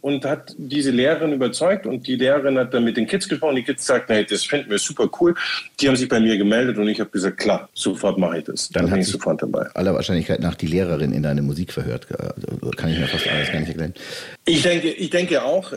und 0.00 0.24
hat 0.24 0.54
diese 0.56 0.90
Lehrerin 0.90 1.32
überzeugt 1.32 1.86
und 1.86 2.06
die 2.06 2.16
Lehrerin 2.16 2.58
hat 2.58 2.74
dann 2.74 2.84
mit 2.84 2.96
den 2.96 3.06
Kids 3.06 3.28
gesprochen. 3.28 3.56
Die 3.56 3.62
Kids 3.62 3.86
sagten, 3.86 4.12
hey, 4.12 4.24
das 4.24 4.44
finden 4.44 4.70
wir 4.70 4.78
super 4.78 5.08
cool. 5.20 5.34
Die 5.80 5.88
haben 5.88 5.96
sich 5.96 6.08
bei 6.08 6.20
mir 6.20 6.36
gemeldet 6.36 6.78
und 6.78 6.88
ich 6.88 7.00
habe 7.00 7.10
gesagt, 7.10 7.38
klar, 7.38 7.68
sofort 7.74 8.18
mache 8.18 8.38
ich 8.38 8.44
das. 8.44 8.68
Dann, 8.68 8.84
dann 8.84 8.92
bin 8.92 9.00
ich 9.02 9.08
sofort 9.08 9.42
dabei. 9.42 9.66
Aller 9.74 9.94
Wahrscheinlichkeit 9.94 10.40
nach 10.40 10.54
die 10.54 10.66
Lehrerin 10.66 11.12
in 11.12 11.22
deine 11.22 11.42
Musik 11.42 11.72
verhört. 11.72 12.06
Also, 12.10 12.70
kann 12.76 12.90
ich 12.90 12.98
mir 12.98 13.06
fast 13.06 13.28
alles 13.28 13.50
gar 13.50 13.60
nicht 13.60 13.68
erklären. 13.68 13.94
Ich 14.48 14.62
denke, 14.62 14.88
ich 14.88 15.10
denke 15.10 15.42
auch, 15.42 15.72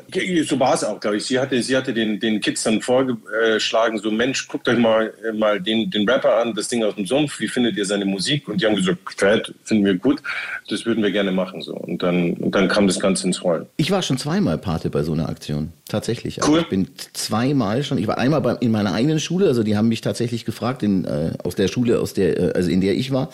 so 0.46 0.60
war 0.60 0.74
es 0.74 0.84
auch, 0.84 0.98
glaube 1.00 1.18
ich. 1.18 1.26
Sie 1.26 1.38
hatte, 1.38 1.62
sie 1.62 1.76
hatte 1.76 1.94
den, 1.94 2.20
den 2.22 2.40
Kids 2.40 2.64
dann 2.64 2.82
vorgeschlagen, 2.82 3.98
so 3.98 4.10
Mensch, 4.10 4.48
guckt 4.48 4.68
euch 4.70 4.78
mal, 4.78 5.14
mal 5.34 5.60
den, 5.60 5.90
den 5.90 6.08
Rapper 6.10 6.38
an, 6.38 6.54
das 6.56 6.70
Ding 6.70 6.82
aus 6.84 6.96
dem 6.96 7.06
Sumpf, 7.06 7.40
wie 7.42 7.50
findet 7.50 7.76
ihr 7.76 7.86
seine 7.86 8.06
Musik? 8.06 8.48
Und 8.48 8.62
die 8.62 8.66
haben 8.66 8.76
gesagt, 8.78 9.00
Fred, 9.18 9.54
finden 9.66 9.86
wir 9.86 9.96
gut, 9.96 10.22
das 10.70 10.86
würden 10.86 11.04
wir 11.04 11.12
gerne 11.12 11.32
machen. 11.32 11.62
So. 11.62 11.74
Und, 11.74 12.02
dann, 12.02 12.34
und 12.34 12.56
dann 12.56 12.70
kam 12.70 12.88
das 12.88 13.00
Ganze 13.00 13.28
ins 13.28 13.44
Rollen. 13.44 13.66
Ich 13.76 13.92
war 13.92 14.02
schon 14.02 14.18
zweimal 14.18 14.58
Pate 14.58 14.90
bei 14.90 15.04
so 15.04 15.12
einer 15.12 15.28
Aktion. 15.28 15.74
Tatsächlich. 15.92 16.42
Also 16.42 16.54
cool. 16.54 16.60
Ich 16.62 16.70
bin 16.70 16.88
zweimal 17.12 17.84
schon. 17.84 17.98
Ich 17.98 18.08
war 18.08 18.18
einmal 18.18 18.40
bei, 18.40 18.54
in 18.62 18.72
meiner 18.72 18.94
eigenen 18.94 19.20
Schule, 19.20 19.48
also 19.48 19.62
die 19.62 19.76
haben 19.76 19.90
mich 19.90 20.00
tatsächlich 20.00 20.46
gefragt, 20.46 20.84
in, 20.84 21.04
äh, 21.04 21.34
aus 21.44 21.56
der 21.56 21.68
Schule, 21.68 22.00
aus 22.00 22.14
der, 22.14 22.40
äh, 22.40 22.52
also 22.54 22.70
in 22.70 22.80
der 22.80 22.96
ich 22.96 23.12
war. 23.12 23.30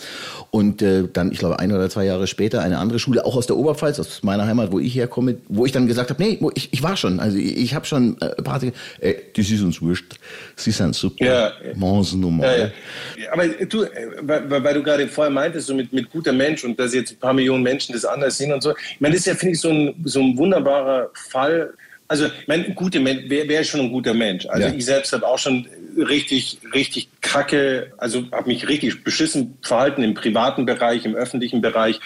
Und 0.50 0.82
äh, 0.82 1.04
dann, 1.14 1.32
ich 1.32 1.38
glaube, 1.38 1.60
ein 1.60 1.72
oder 1.72 1.88
zwei 1.88 2.06
Jahre 2.06 2.26
später 2.26 2.64
eine 2.64 2.80
andere 2.80 2.98
Schule, 2.98 3.26
auch 3.26 3.36
aus 3.36 3.46
der 3.46 3.58
Oberpfalz, 3.58 4.00
aus 4.00 4.24
meiner 4.24 4.48
Heimat, 4.48 4.72
wo 4.72 4.80
ich 4.80 4.96
herkomme, 4.96 5.27
wo 5.48 5.66
ich 5.66 5.72
dann 5.72 5.88
gesagt 5.88 6.10
habe, 6.10 6.22
nee, 6.22 6.40
ich, 6.56 6.70
ich 6.72 6.84
war 6.84 6.98
schon. 6.98 7.20
Also 7.20 7.38
ich, 7.38 7.58
ich 7.58 7.74
habe 7.74 7.86
schon 7.86 8.20
äh, 8.22 8.42
Pate. 8.42 8.74
Ey, 9.00 9.18
das 9.36 9.50
ist 9.50 9.62
uns 9.62 9.82
wurscht. 9.82 10.16
Sie 10.56 10.72
sind 10.72 10.96
super. 10.96 11.26
Ja. 11.26 11.54
normal. 11.76 12.72
Ja, 13.18 13.24
ja. 13.24 13.34
Aber 13.34 13.48
du, 13.48 13.84
äh, 13.84 13.90
weil, 14.22 14.64
weil 14.64 14.74
du 14.74 14.84
gerade 14.84 15.08
vorher 15.08 15.32
meintest, 15.32 15.68
so 15.68 15.76
mit, 15.76 15.92
mit 15.94 16.10
guter 16.10 16.34
Mensch 16.34 16.64
und 16.64 16.80
dass 16.80 16.94
jetzt 16.94 17.14
ein 17.14 17.20
paar 17.20 17.34
Millionen 17.34 17.64
Menschen 17.64 17.94
das 17.94 18.06
anders 18.06 18.38
sehen 18.38 18.54
und 18.54 18.62
so. 18.62 18.72
Ich 18.72 19.02
meine, 19.02 19.14
das 19.14 19.22
ist 19.22 19.28
ja, 19.28 19.36
finde 19.36 19.54
ich, 19.54 19.62
so 19.62 19.70
ein, 19.70 19.96
so 20.04 20.22
ein 20.22 20.38
wunderbarer 20.38 21.12
Fall. 21.30 21.74
Also, 22.08 22.28
mein 22.48 22.74
gute 22.74 23.00
Mensch, 23.00 23.24
wer, 23.28 23.48
wer 23.48 23.62
ist 23.62 23.68
schon 23.68 23.82
ein 23.82 23.92
guter 23.92 24.14
Mensch? 24.14 24.46
Also, 24.46 24.68
ja. 24.68 24.74
ich 24.74 24.86
selbst 24.86 25.12
habe 25.14 25.28
auch 25.28 25.38
schon 25.38 25.68
richtig, 25.98 26.60
richtig 26.74 27.10
kacke, 27.22 27.94
also 27.98 28.24
habe 28.32 28.48
mich 28.48 28.68
richtig 28.68 29.04
beschissen 29.04 29.58
verhalten 29.62 30.04
im 30.04 30.14
privaten 30.14 30.66
Bereich, 30.66 31.06
im 31.06 31.16
öffentlichen 31.16 31.62
Bereich. 31.62 32.00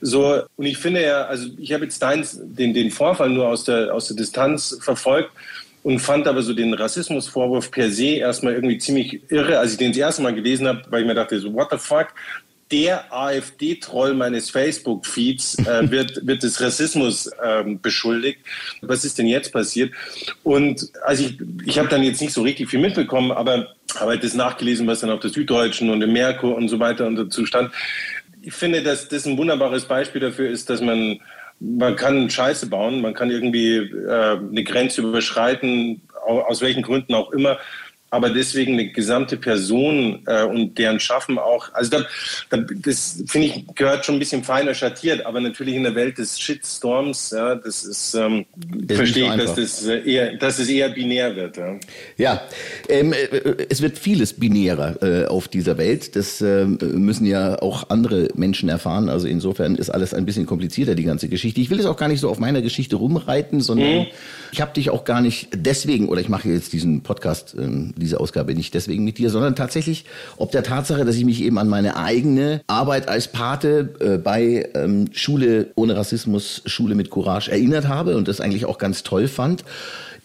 So, 0.00 0.42
und 0.56 0.66
ich 0.66 0.78
finde 0.78 1.02
ja, 1.02 1.22
also 1.24 1.48
ich 1.58 1.72
habe 1.72 1.84
jetzt 1.84 2.02
deins, 2.02 2.38
den, 2.42 2.74
den 2.74 2.90
Vorfall 2.90 3.30
nur 3.30 3.48
aus 3.48 3.64
der, 3.64 3.94
aus 3.94 4.08
der 4.08 4.16
Distanz 4.16 4.78
verfolgt 4.80 5.30
und 5.82 6.00
fand 6.00 6.26
aber 6.26 6.42
so 6.42 6.52
den 6.54 6.74
Rassismusvorwurf 6.74 7.70
per 7.70 7.90
se 7.90 8.16
erstmal 8.16 8.54
irgendwie 8.54 8.78
ziemlich 8.78 9.22
irre, 9.30 9.58
als 9.58 9.72
ich 9.72 9.78
den 9.78 9.92
das 9.92 9.98
erste 9.98 10.22
Mal 10.22 10.34
gelesen 10.34 10.66
habe, 10.66 10.82
weil 10.90 11.02
ich 11.02 11.06
mir 11.06 11.14
dachte, 11.14 11.38
so, 11.40 11.52
what 11.54 11.68
the 11.70 11.78
fuck? 11.78 12.08
Der 12.70 13.12
AfD-Troll 13.12 14.14
meines 14.14 14.50
Facebook-Feeds 14.50 15.58
äh, 15.66 15.90
wird, 15.90 16.26
wird 16.26 16.42
des 16.42 16.60
Rassismus 16.60 17.30
ähm, 17.44 17.80
beschuldigt. 17.80 18.40
Was 18.82 19.04
ist 19.04 19.18
denn 19.18 19.26
jetzt 19.26 19.52
passiert? 19.52 19.92
Und 20.42 20.90
also 21.04 21.24
ich, 21.24 21.38
ich 21.64 21.78
habe 21.78 21.88
dann 21.88 22.02
jetzt 22.02 22.20
nicht 22.20 22.32
so 22.32 22.42
richtig 22.42 22.68
viel 22.68 22.80
mitbekommen, 22.80 23.32
aber 23.32 23.74
habe 23.96 24.18
das 24.18 24.34
nachgelesen, 24.34 24.86
was 24.86 25.00
dann 25.00 25.10
auf 25.10 25.20
der 25.20 25.30
Süddeutschen 25.30 25.90
und 25.90 26.02
im 26.02 26.12
Merkur 26.12 26.54
und 26.54 26.68
so 26.68 26.78
weiter 26.78 27.06
und 27.06 27.16
dazu 27.16 27.46
stand. 27.46 27.72
Ich 28.42 28.54
finde, 28.54 28.82
dass 28.82 29.08
das 29.08 29.26
ein 29.26 29.36
wunderbares 29.36 29.86
Beispiel 29.86 30.20
dafür 30.20 30.48
ist, 30.48 30.70
dass 30.70 30.80
man 30.80 31.20
man 31.60 31.96
kann 31.96 32.30
Scheiße 32.30 32.68
bauen, 32.68 33.00
man 33.00 33.14
kann 33.14 33.30
irgendwie 33.30 33.78
äh, 33.78 34.38
eine 34.38 34.62
Grenze 34.62 35.02
überschreiten, 35.02 36.02
aus 36.24 36.60
welchen 36.60 36.82
Gründen 36.82 37.14
auch 37.14 37.32
immer. 37.32 37.58
Aber 38.10 38.30
deswegen 38.30 38.74
eine 38.74 38.88
gesamte 38.88 39.36
Person 39.36 40.22
äh, 40.26 40.44
und 40.44 40.78
deren 40.78 40.98
Schaffen 40.98 41.38
auch, 41.38 41.72
also 41.74 41.90
da, 41.90 42.06
da, 42.48 42.64
das 42.82 43.22
finde 43.26 43.48
ich 43.48 43.64
gehört 43.74 44.06
schon 44.06 44.16
ein 44.16 44.18
bisschen 44.18 44.44
feiner 44.44 44.74
schattiert, 44.74 45.26
aber 45.26 45.40
natürlich 45.40 45.74
in 45.74 45.82
der 45.82 45.94
Welt 45.94 46.16
des 46.16 46.40
Shitstorms, 46.40 47.30
ja, 47.30 47.54
das 47.54 47.84
ist, 47.84 48.14
ähm, 48.14 48.46
verstehe 48.88 49.26
ich, 49.26 49.36
dass 49.36 49.54
das, 49.54 49.86
äh, 49.86 50.10
eher, 50.10 50.36
dass 50.36 50.58
es 50.58 50.68
eher 50.68 50.88
binär 50.88 51.36
wird. 51.36 51.58
Ja, 51.58 51.78
ja 52.16 52.42
ähm, 52.88 53.12
äh, 53.12 53.66
es 53.68 53.82
wird 53.82 53.98
vieles 53.98 54.32
binärer 54.32 55.02
äh, 55.02 55.26
auf 55.26 55.48
dieser 55.48 55.76
Welt, 55.76 56.16
das 56.16 56.40
äh, 56.40 56.64
müssen 56.64 57.26
ja 57.26 57.60
auch 57.60 57.90
andere 57.90 58.28
Menschen 58.34 58.70
erfahren, 58.70 59.10
also 59.10 59.26
insofern 59.26 59.74
ist 59.74 59.90
alles 59.90 60.14
ein 60.14 60.24
bisschen 60.24 60.46
komplizierter, 60.46 60.94
die 60.94 61.04
ganze 61.04 61.28
Geschichte. 61.28 61.60
Ich 61.60 61.68
will 61.68 61.78
es 61.78 61.86
auch 61.86 61.96
gar 61.96 62.08
nicht 62.08 62.20
so 62.20 62.30
auf 62.30 62.38
meiner 62.38 62.62
Geschichte 62.62 62.96
rumreiten, 62.96 63.60
sondern 63.60 64.00
mhm. 64.00 64.06
ich 64.52 64.62
habe 64.62 64.72
dich 64.72 64.88
auch 64.88 65.04
gar 65.04 65.20
nicht 65.20 65.48
deswegen, 65.54 66.08
oder 66.08 66.22
ich 66.22 66.30
mache 66.30 66.48
jetzt 66.48 66.72
diesen 66.72 67.02
Podcast, 67.02 67.54
ähm, 67.58 67.92
diese 67.98 68.20
Ausgabe 68.20 68.54
nicht 68.54 68.74
deswegen 68.74 69.04
mit 69.04 69.18
dir, 69.18 69.30
sondern 69.30 69.56
tatsächlich 69.56 70.04
ob 70.36 70.52
der 70.52 70.62
Tatsache, 70.62 71.04
dass 71.04 71.16
ich 71.16 71.24
mich 71.24 71.42
eben 71.42 71.58
an 71.58 71.68
meine 71.68 71.96
eigene 71.96 72.60
Arbeit 72.66 73.08
als 73.08 73.28
Pate 73.28 73.94
äh, 74.00 74.18
bei 74.18 74.68
ähm, 74.74 75.08
Schule 75.12 75.68
ohne 75.74 75.96
Rassismus, 75.96 76.62
Schule 76.66 76.94
mit 76.94 77.10
Courage 77.10 77.50
erinnert 77.50 77.88
habe 77.88 78.16
und 78.16 78.28
das 78.28 78.40
eigentlich 78.40 78.66
auch 78.66 78.78
ganz 78.78 79.02
toll 79.02 79.28
fand. 79.28 79.64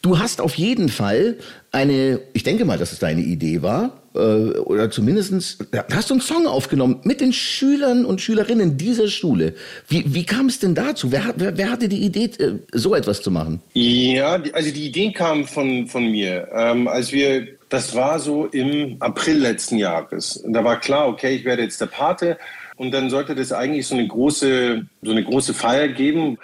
Du 0.01 0.19
hast 0.19 0.41
auf 0.41 0.55
jeden 0.55 0.89
Fall 0.89 1.37
eine, 1.71 2.19
ich 2.33 2.43
denke 2.43 2.65
mal, 2.65 2.77
dass 2.77 2.91
es 2.91 2.99
deine 2.99 3.21
Idee 3.21 3.61
war, 3.61 4.01
äh, 4.15 4.19
oder 4.19 4.91
zumindestens 4.91 5.57
hast 5.91 6.09
du 6.09 6.15
einen 6.15 6.21
Song 6.21 6.45
aufgenommen 6.45 6.99
mit 7.03 7.21
den 7.21 7.33
Schülern 7.33 8.05
und 8.05 8.21
Schülerinnen 8.21 8.77
dieser 8.77 9.07
Schule. 9.07 9.53
Wie, 9.87 10.03
wie 10.13 10.25
kam 10.25 10.47
es 10.47 10.59
denn 10.59 10.75
dazu? 10.75 11.11
Wer, 11.11 11.33
wer, 11.37 11.57
wer 11.57 11.71
hatte 11.71 11.87
die 11.89 12.03
Idee, 12.03 12.25
äh, 12.37 12.55
so 12.73 12.95
etwas 12.95 13.21
zu 13.21 13.31
machen? 13.31 13.61
Ja, 13.73 14.41
also 14.53 14.71
die 14.71 14.87
Idee 14.87 15.11
kam 15.13 15.45
von, 15.45 15.87
von 15.87 16.11
mir. 16.11 16.47
Ähm, 16.53 16.87
als 16.87 17.11
wir, 17.11 17.47
das 17.73 17.95
war 17.95 18.19
so 18.19 18.45
im 18.45 18.97
April 18.99 19.39
letzten 19.39 19.77
Jahres. 19.77 20.37
Und 20.37 20.53
da 20.53 20.63
war 20.63 20.79
klar, 20.79 21.07
okay, 21.07 21.35
ich 21.35 21.43
werde 21.43 21.63
jetzt 21.63 21.81
der 21.81 21.87
Pate. 21.87 22.37
Und 22.75 22.91
dann 22.91 23.09
sollte 23.09 23.33
das 23.33 23.51
eigentlich 23.51 23.87
so 23.87 23.95
eine 23.95 24.07
große, 24.07 24.85
so 25.01 25.11
eine 25.11 25.23
große 25.23 25.55
Feier 25.55 25.87
geben. 25.87 26.37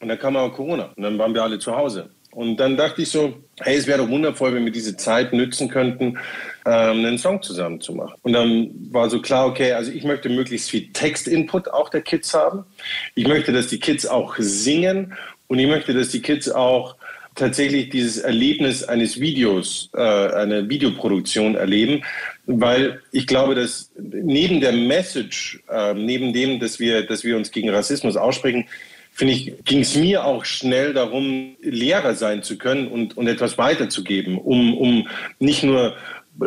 Und 0.00 0.08
dann 0.08 0.18
kam 0.18 0.36
aber 0.36 0.52
Corona. 0.52 0.90
Und 0.94 1.02
dann 1.02 1.16
waren 1.16 1.32
wir 1.32 1.42
alle 1.42 1.58
zu 1.58 1.74
Hause. 1.74 2.10
Und 2.32 2.58
dann 2.58 2.76
dachte 2.76 3.00
ich 3.00 3.08
so, 3.08 3.38
hey, 3.60 3.78
es 3.78 3.86
wäre 3.86 4.00
doch 4.00 4.10
wundervoll, 4.10 4.54
wenn 4.54 4.66
wir 4.66 4.70
diese 4.70 4.94
Zeit 4.98 5.32
nützen 5.32 5.70
könnten, 5.70 6.18
ähm, 6.66 6.98
einen 6.98 7.16
Song 7.16 7.40
zusammen 7.40 7.80
zu 7.80 7.94
machen. 7.94 8.16
Und 8.20 8.34
dann 8.34 8.70
war 8.90 9.08
so 9.08 9.22
klar, 9.22 9.46
okay, 9.46 9.72
also 9.72 9.90
ich 9.90 10.04
möchte 10.04 10.28
möglichst 10.28 10.68
viel 10.68 10.92
Textinput 10.92 11.68
auch 11.68 11.88
der 11.88 12.02
Kids 12.02 12.34
haben. 12.34 12.66
Ich 13.14 13.26
möchte, 13.26 13.54
dass 13.54 13.68
die 13.68 13.80
Kids 13.80 14.04
auch 14.04 14.36
singen 14.38 15.14
und 15.46 15.58
ich 15.58 15.66
möchte, 15.66 15.94
dass 15.94 16.10
die 16.10 16.20
Kids 16.20 16.50
auch 16.50 16.96
tatsächlich 17.38 17.88
dieses 17.88 18.18
Erlebnis 18.18 18.84
eines 18.84 19.20
Videos, 19.20 19.90
äh, 19.94 20.00
eine 20.00 20.68
Videoproduktion 20.68 21.54
erleben, 21.54 22.02
weil 22.46 23.00
ich 23.12 23.26
glaube, 23.26 23.54
dass 23.54 23.90
neben 23.96 24.60
der 24.60 24.72
Message, 24.72 25.62
äh, 25.70 25.94
neben 25.94 26.32
dem, 26.32 26.60
dass 26.60 26.78
wir, 26.78 27.06
dass 27.06 27.24
wir 27.24 27.36
uns 27.36 27.50
gegen 27.50 27.70
Rassismus 27.70 28.16
aussprechen, 28.16 28.66
finde 29.12 29.34
ich, 29.34 29.52
ging 29.64 29.80
es 29.80 29.96
mir 29.96 30.24
auch 30.24 30.44
schnell 30.44 30.92
darum, 30.92 31.56
Lehrer 31.60 32.14
sein 32.14 32.42
zu 32.42 32.58
können 32.58 32.88
und, 32.88 33.16
und 33.16 33.26
etwas 33.26 33.58
weiterzugeben, 33.58 34.38
um, 34.38 34.76
um 34.76 35.08
nicht 35.38 35.62
nur 35.62 35.96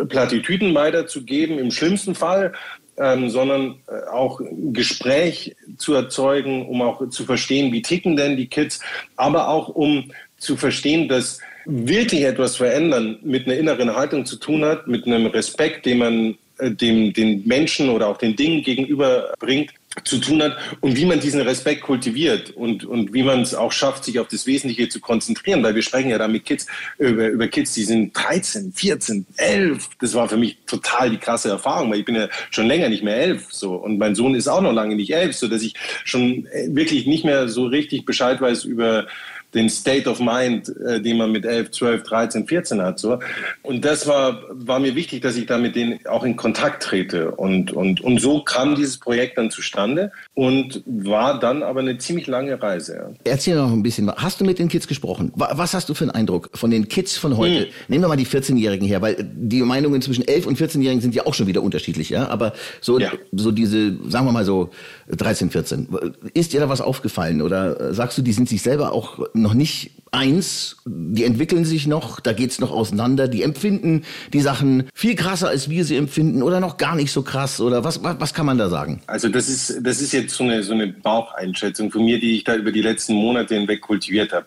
Plattitüden 0.07 0.73
weiterzugeben 0.73 1.59
im 1.59 1.71
schlimmsten 1.71 2.15
Fall, 2.15 2.53
ähm, 2.97 3.29
sondern 3.29 3.75
äh, 3.87 4.09
auch 4.09 4.39
Gespräch 4.71 5.55
zu 5.77 5.93
erzeugen, 5.93 6.67
um 6.67 6.81
auch 6.81 7.09
zu 7.09 7.25
verstehen, 7.25 7.71
wie 7.71 7.81
ticken 7.81 8.15
denn 8.15 8.37
die 8.37 8.47
Kids, 8.47 8.79
aber 9.15 9.49
auch 9.49 9.69
um 9.69 10.11
zu 10.41 10.57
verstehen, 10.57 11.07
dass 11.07 11.39
wirklich 11.65 12.23
etwas 12.23 12.55
verändern 12.57 13.19
mit 13.21 13.45
einer 13.45 13.55
inneren 13.55 13.95
Haltung 13.95 14.25
zu 14.25 14.37
tun 14.37 14.65
hat, 14.65 14.87
mit 14.87 15.05
einem 15.05 15.27
Respekt, 15.27 15.85
den 15.85 15.99
man 15.99 16.37
äh, 16.57 16.71
dem, 16.71 17.13
den 17.13 17.45
Menschen 17.45 17.89
oder 17.89 18.07
auch 18.07 18.17
den 18.17 18.35
Dingen 18.35 18.63
gegenüberbringt 18.63 19.71
zu 20.05 20.19
tun 20.19 20.41
hat 20.41 20.57
und 20.79 20.95
wie 20.95 21.05
man 21.05 21.19
diesen 21.19 21.41
Respekt 21.41 21.81
kultiviert 21.81 22.51
und, 22.51 22.85
und 22.85 23.13
wie 23.13 23.23
man 23.23 23.41
es 23.41 23.53
auch 23.53 23.73
schafft, 23.73 24.05
sich 24.05 24.19
auf 24.19 24.29
das 24.29 24.47
Wesentliche 24.47 24.87
zu 24.87 25.01
konzentrieren, 25.01 25.61
weil 25.63 25.75
wir 25.75 25.81
sprechen 25.81 26.09
ja 26.09 26.17
da 26.17 26.29
mit 26.29 26.45
Kids 26.45 26.65
über, 26.97 27.27
über 27.27 27.47
Kids, 27.47 27.73
die 27.73 27.83
sind 27.83 28.13
13, 28.13 28.71
14, 28.71 29.25
11. 29.35 29.89
Das 29.99 30.13
war 30.13 30.29
für 30.29 30.37
mich 30.37 30.57
total 30.65 31.09
die 31.09 31.17
krasse 31.17 31.49
Erfahrung, 31.49 31.91
weil 31.91 31.99
ich 31.99 32.05
bin 32.05 32.15
ja 32.15 32.29
schon 32.51 32.67
länger 32.67 32.87
nicht 32.87 33.03
mehr 33.03 33.17
elf 33.17 33.47
so 33.51 33.75
und 33.75 33.97
mein 33.97 34.15
Sohn 34.15 34.33
ist 34.33 34.47
auch 34.47 34.61
noch 34.61 34.73
lange 34.73 34.95
nicht 34.95 35.13
elf, 35.13 35.35
so 35.35 35.49
dass 35.49 35.61
ich 35.61 35.73
schon 36.05 36.45
äh, 36.47 36.67
wirklich 36.69 37.05
nicht 37.05 37.25
mehr 37.25 37.49
so 37.49 37.65
richtig 37.65 38.05
Bescheid 38.05 38.39
weiß 38.39 38.63
über 38.63 39.07
den 39.53 39.69
State 39.69 40.09
of 40.09 40.19
Mind, 40.19 40.73
äh, 40.85 41.01
den 41.01 41.17
man 41.17 41.31
mit 41.31 41.45
11, 41.45 41.71
12, 41.71 42.03
13, 42.03 42.47
14 42.47 42.81
hat. 42.81 42.99
So. 42.99 43.19
Und 43.63 43.83
das 43.83 44.07
war, 44.07 44.43
war 44.49 44.79
mir 44.79 44.95
wichtig, 44.95 45.21
dass 45.21 45.35
ich 45.35 45.45
da 45.45 45.57
mit 45.57 45.75
denen 45.75 45.99
auch 46.05 46.23
in 46.23 46.35
Kontakt 46.35 46.83
trete. 46.83 47.31
Und, 47.31 47.71
und, 47.71 48.01
und 48.01 48.19
so 48.19 48.43
kam 48.43 48.75
dieses 48.75 48.97
Projekt 48.97 49.37
dann 49.37 49.51
zustande 49.51 50.11
und 50.33 50.83
war 50.85 51.39
dann 51.39 51.63
aber 51.63 51.81
eine 51.81 51.97
ziemlich 51.97 52.27
lange 52.27 52.61
Reise. 52.61 52.95
Ja. 52.95 53.31
Erzähl 53.31 53.55
noch 53.55 53.71
ein 53.71 53.83
bisschen. 53.83 54.09
Hast 54.11 54.39
du 54.39 54.45
mit 54.45 54.59
den 54.59 54.69
Kids 54.69 54.87
gesprochen? 54.87 55.31
Was 55.35 55.73
hast 55.73 55.89
du 55.89 55.93
für 55.93 56.05
einen 56.05 56.11
Eindruck 56.11 56.49
von 56.53 56.71
den 56.71 56.87
Kids 56.87 57.17
von 57.17 57.37
heute? 57.37 57.65
Hm. 57.65 57.71
Nehmen 57.89 58.03
wir 58.03 58.07
mal 58.07 58.17
die 58.17 58.25
14-Jährigen 58.25 58.87
her, 58.87 59.01
weil 59.01 59.17
die 59.33 59.61
Meinungen 59.61 60.01
zwischen 60.01 60.27
11 60.27 60.45
und 60.45 60.57
14-Jährigen 60.57 61.01
sind 61.01 61.15
ja 61.15 61.25
auch 61.25 61.33
schon 61.33 61.47
wieder 61.47 61.61
unterschiedlich. 61.61 62.09
Ja? 62.09 62.29
Aber 62.29 62.53
so, 62.79 62.99
ja. 62.99 63.11
so 63.33 63.51
diese, 63.51 63.97
sagen 64.09 64.25
wir 64.25 64.31
mal 64.31 64.45
so 64.45 64.69
13, 65.09 65.49
14. 65.49 65.87
Ist 66.33 66.53
dir 66.53 66.61
da 66.61 66.69
was 66.69 66.79
aufgefallen? 66.79 67.41
Oder 67.41 67.93
sagst 67.93 68.17
du, 68.17 68.21
die 68.21 68.33
sind 68.33 68.47
sich 68.47 68.61
selber 68.61 68.93
auch 68.93 69.19
noch 69.41 69.53
nicht 69.53 69.91
eins, 70.11 70.75
die 70.85 71.23
entwickeln 71.23 71.63
sich 71.63 71.87
noch, 71.87 72.19
da 72.19 72.33
geht's 72.33 72.59
noch 72.59 72.71
auseinander, 72.71 73.29
die 73.29 73.43
empfinden 73.43 74.03
die 74.33 74.41
Sachen 74.41 74.89
viel 74.93 75.15
krasser, 75.15 75.47
als 75.47 75.69
wir 75.69 75.85
sie 75.85 75.95
empfinden 75.95 76.43
oder 76.43 76.59
noch 76.59 76.77
gar 76.77 76.95
nicht 76.95 77.13
so 77.13 77.21
krass 77.21 77.61
oder 77.61 77.85
was, 77.85 78.03
was, 78.03 78.17
was 78.19 78.33
kann 78.33 78.45
man 78.45 78.57
da 78.57 78.69
sagen? 78.69 79.01
Also 79.07 79.29
das 79.29 79.47
ist, 79.47 79.79
das 79.81 80.01
ist 80.01 80.11
jetzt 80.11 80.35
so 80.35 80.43
eine, 80.43 80.63
so 80.63 80.73
eine 80.73 80.87
Baucheinschätzung 80.87 81.91
von 81.91 82.03
mir, 82.03 82.19
die 82.19 82.35
ich 82.35 82.43
da 82.43 82.55
über 82.55 82.73
die 82.73 82.81
letzten 82.81 83.13
Monate 83.13 83.55
hinweg 83.55 83.79
kultiviert 83.79 84.33
habe. 84.33 84.45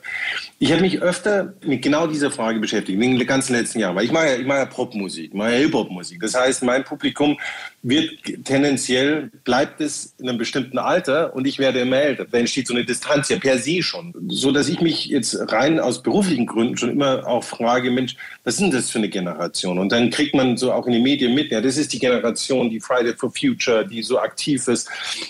Ich 0.59 0.71
habe 0.71 0.83
mich 0.83 1.01
öfter 1.01 1.55
mit 1.65 1.81
genau 1.81 2.07
dieser 2.07 2.31
Frage 2.31 2.61
beschäftigt, 2.61 3.01
in 3.01 3.19
den 3.19 3.27
ganzen 3.27 3.55
letzten 3.55 3.79
Jahren, 3.79 3.97
weil 3.97 4.05
ich 4.05 4.13
mache 4.13 4.27
ja, 4.27 4.37
ich 4.37 4.47
mache 4.47 4.59
ja 4.59 4.67
Popmusik, 4.67 5.33
mache 5.33 5.53
ja 5.53 5.59
Hip-Hop-Musik. 5.59 6.21
Das 6.21 6.35
heißt, 6.35 6.63
mein 6.63 6.85
Publikum 6.85 7.39
wird 7.83 8.11
tendenziell, 8.45 9.31
bleibt 9.45 9.81
es 9.81 10.15
in 10.19 10.29
einem 10.29 10.39
bestimmten 10.39 10.79
Alter 10.79 11.35
und 11.35 11.47
ich 11.47 11.59
werde 11.59 11.81
immer 11.81 11.99
älter. 11.99 12.25
Da 12.25 12.39
entsteht 12.39 12.67
so 12.67 12.75
eine 12.75 12.85
Distanz 12.85 13.29
ja 13.29 13.39
per 13.39 13.59
se 13.59 13.83
schon. 13.83 14.15
So 14.29 14.53
dass 14.53 14.69
ich 14.69 14.81
mich 14.81 15.07
jetzt 15.07 15.35
rein 15.55 15.81
aus 15.81 16.03
beruflichen 16.03 16.47
Gründen 16.47 16.77
schon 16.77 16.91
immer 16.91 17.27
auch 17.27 17.45
frage, 17.45 17.91
Mensch, 17.91 18.17
was 18.45 18.57
denn 18.57 18.71
das 18.71 18.91
für 18.91 18.99
eine 18.99 19.09
Generation? 19.09 19.79
Und 19.79 19.93
dann 19.93 20.11
kriegt 20.11 20.35
man 20.35 20.57
so 20.57 20.73
auch 20.73 20.87
in 20.87 20.93
den 20.93 21.03
Medien 21.03 21.35
mit, 21.35 21.51
ja, 21.51 21.61
das 21.61 21.77
ist 21.77 21.93
die 21.93 21.99
Generation, 21.99 22.71
die 22.71 22.81
Friday 22.81 23.15
for 23.15 23.31
Future, 23.31 23.87
die 23.87 24.03
so 24.03 24.19
aktiv 24.19 24.67
ist. 24.69 24.89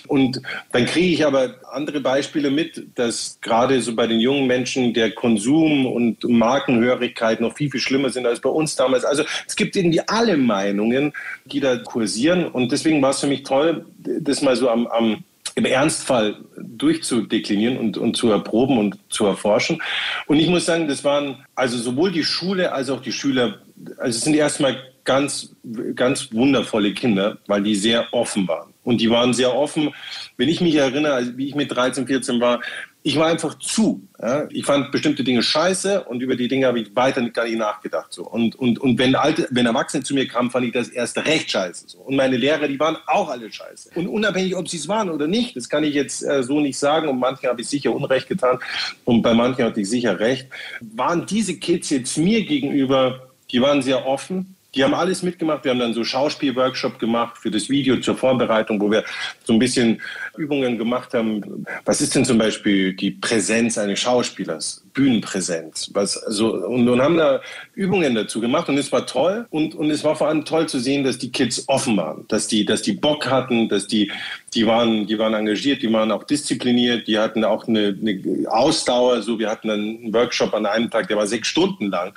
Und 0.09 0.41
dann 0.73 0.87
kriege 0.87 1.15
ich 1.15 1.27
aber 1.27 1.55
andere 1.71 2.01
Beispiele 2.01 2.51
mit, 2.51 2.87
dass 2.95 3.39
gerade 3.41 3.81
so 3.81 3.95
bei 3.95 4.07
den 4.07 4.21
jungen 4.21 4.47
Menschen 4.47 4.95
der 4.95 5.13
Konsum 5.13 5.87
und 5.87 6.25
Markenhörigkeit 6.25 7.41
noch 7.41 7.55
viel, 7.55 7.71
viel 7.71 7.81
schlimmer 7.81 8.11
sind 8.11 8.27
als 8.27 8.41
bei 8.41 8.51
uns 8.51 8.77
damals. 8.77 9.05
Also 9.05 9.25
es 9.47 9.57
gibt 9.57 9.77
irgendwie 9.77 10.01
alle 10.07 10.37
Meinungen, 10.37 11.13
die 11.45 11.61
da 11.61 11.77
kursieren. 11.77 12.47
Und 12.47 12.73
deswegen 12.73 13.03
war 13.03 13.11
es 13.11 13.21
für 13.21 13.27
mich 13.27 13.43
toll, 13.43 13.87
das 13.99 14.43
mal 14.43 14.57
so 14.57 14.71
am, 14.71 14.87
am 14.87 15.25
im 15.57 15.65
Ernstfall 15.65 16.37
durchzudeklinieren 16.57 17.77
und, 17.77 17.97
und 17.97 18.17
zu 18.17 18.31
erproben 18.31 18.79
und 18.79 18.99
zu 19.09 19.27
erforschen. 19.27 19.81
Und 20.27 20.39
ich 20.39 20.49
muss 20.49 20.67
sagen, 20.67 20.89
das 20.89 21.05
waren 21.05 21.45
also 21.55 21.79
sowohl 21.79 22.11
die 22.11 22.25
Schule 22.25 22.73
als 22.73 22.91
auch 22.91 23.01
die 23.01 23.13
Schüler, 23.13 23.61
also 23.99 24.19
es 24.19 24.23
sind 24.23 24.35
erstmal 24.35 24.77
ganz, 25.05 25.55
ganz 25.95 26.33
wundervolle 26.33 26.93
Kinder, 26.95 27.39
weil 27.47 27.63
die 27.63 27.75
sehr 27.75 28.13
offen 28.13 28.49
waren. 28.49 28.73
Und 28.83 29.01
die 29.01 29.11
waren 29.11 29.33
sehr 29.33 29.55
offen. 29.55 29.95
Wenn 30.37 30.49
ich 30.49 30.61
mich 30.61 30.75
erinnere, 30.75 31.37
wie 31.37 31.49
ich 31.49 31.55
mit 31.55 31.75
13, 31.75 32.07
14 32.07 32.41
war, 32.41 32.61
ich 33.07 33.17
war 33.17 33.27
einfach 33.27 33.59
zu. 33.59 34.09
Ja? 34.21 34.49
Ich 34.51 34.65
fand 34.65 34.91
bestimmte 34.91 35.25
Dinge 35.25 35.43
scheiße 35.43 36.05
und 36.05 36.23
über 36.23 36.37
die 36.37 36.49
Dinge 36.49 36.67
habe 36.67 36.81
ich 36.81 36.97
weiter 36.97 37.23
gar 37.29 37.45
nicht 37.45 37.59
nachgedacht. 37.59 38.13
So. 38.15 38.27
Und, 38.27 38.57
und, 38.57 38.79
und 38.79 38.99
wenn, 38.99 39.15
alte, 39.15 39.47
wenn 39.51 39.67
Erwachsene 39.67 40.03
zu 40.03 40.15
mir 40.15 40.27
kamen, 40.27 40.51
fand 40.51 40.65
ich 40.67 40.73
das 40.73 40.89
erst 40.89 41.19
recht 41.19 41.51
scheiße. 41.51 41.85
So. 41.89 41.99
Und 41.99 42.17
meine 42.17 42.39
Lehrer, 42.39 42.67
die 42.67 42.81
waren 42.81 42.97
auch 43.07 43.29
alle 43.29 43.53
scheiße. 43.53 43.91
Und 43.95 44.09
unabhängig, 44.09 44.57
ob 44.57 44.69
sie 44.69 44.79
es 44.79 44.89
waren 44.89 45.11
oder 45.11 45.27
nicht, 45.27 45.55
das 45.55 45.69
kann 45.69 45.85
ich 45.85 45.95
jetzt 45.95 46.23
äh, 46.23 46.43
so 46.43 46.61
nicht 46.61 46.79
sagen. 46.79 47.09
Und 47.09 47.19
manchen 47.19 47.47
habe 47.47 47.61
ich 47.61 47.69
sicher 47.69 47.95
Unrecht 47.95 48.27
getan 48.27 48.59
und 49.05 49.21
bei 49.21 49.35
manchen 49.35 49.67
hatte 49.67 49.83
ich 49.83 49.91
sicher 49.91 50.19
recht. 50.19 50.49
Waren 50.81 51.27
diese 51.27 51.59
Kids 51.59 51.91
jetzt 51.91 52.17
mir 52.17 52.47
gegenüber, 52.47 53.29
die 53.51 53.61
waren 53.61 53.83
sehr 53.83 54.07
offen, 54.07 54.54
die 54.75 54.85
haben 54.85 54.95
alles 54.95 55.23
mitgemacht. 55.23 55.65
Wir 55.65 55.71
haben 55.71 55.79
dann 55.79 55.95
so 55.95 56.05
Schauspielworkshop 56.05 56.99
gemacht 56.99 57.39
für 57.39 57.51
das 57.51 57.69
Video 57.69 57.97
zur 57.99 58.17
Vorbereitung, 58.17 58.81
wo 58.81 58.91
wir 58.91 59.05
so 59.45 59.53
ein 59.53 59.59
bisschen 59.59 60.01
Übungen 60.37 60.79
gemacht 60.79 61.15
haben. 61.15 61.65
Was 61.85 62.01
ist 62.01 62.15
denn 62.15 62.25
zum 62.25 62.39
Beispiel 62.39 62.95
die 62.95 63.13
Präsenz 63.13 63.79
eines 63.79 64.01
Schauspielers? 64.01 64.85
Bühnenpräsenz. 64.95 65.91
Was, 65.93 66.15
so, 66.15 66.55
und, 66.55 66.89
und 66.89 67.03
haben 67.03 67.17
da 67.17 67.41
Übungen 67.75 68.15
dazu 68.15 68.41
gemacht 68.41 68.69
und 68.69 68.79
es 68.79 68.91
war 68.93 69.07
toll. 69.07 69.47
Und, 69.51 69.75
und 69.75 69.91
es 69.91 70.05
war 70.05 70.17
vor 70.17 70.29
allem 70.29 70.45
toll 70.45 70.69
zu 70.69 70.79
sehen, 70.79 71.05
dass 71.05 71.19
die 71.19 71.33
Kids 71.33 71.65
offen 71.69 71.97
waren, 71.97 72.25
dass 72.29 72.47
die, 72.47 72.65
dass 72.65 72.83
die 72.83 72.93
Bock 72.93 73.29
hatten, 73.29 73.69
dass 73.69 73.87
die, 73.89 74.11
die 74.55 74.67
waren, 74.67 75.07
die 75.07 75.19
waren 75.19 75.35
engagiert, 75.35 75.83
die 75.83 75.93
waren 75.93 76.13
auch 76.13 76.25
diszipliniert, 76.25 77.09
die 77.09 77.19
hatten 77.19 77.45
auch 77.45 77.67
eine, 77.67 77.97
eine 78.01 78.23
Ausdauer. 78.49 79.23
So, 79.23 79.39
wir 79.39 79.51
hatten 79.51 79.71
einen 79.71 80.15
Workshop 80.15 80.55
an 80.55 80.65
einem 80.65 80.91
Tag, 80.91 81.09
der 81.09 81.17
war 81.17 81.27
sechs 81.27 81.49
Stunden 81.49 81.91
lang. 81.91 82.15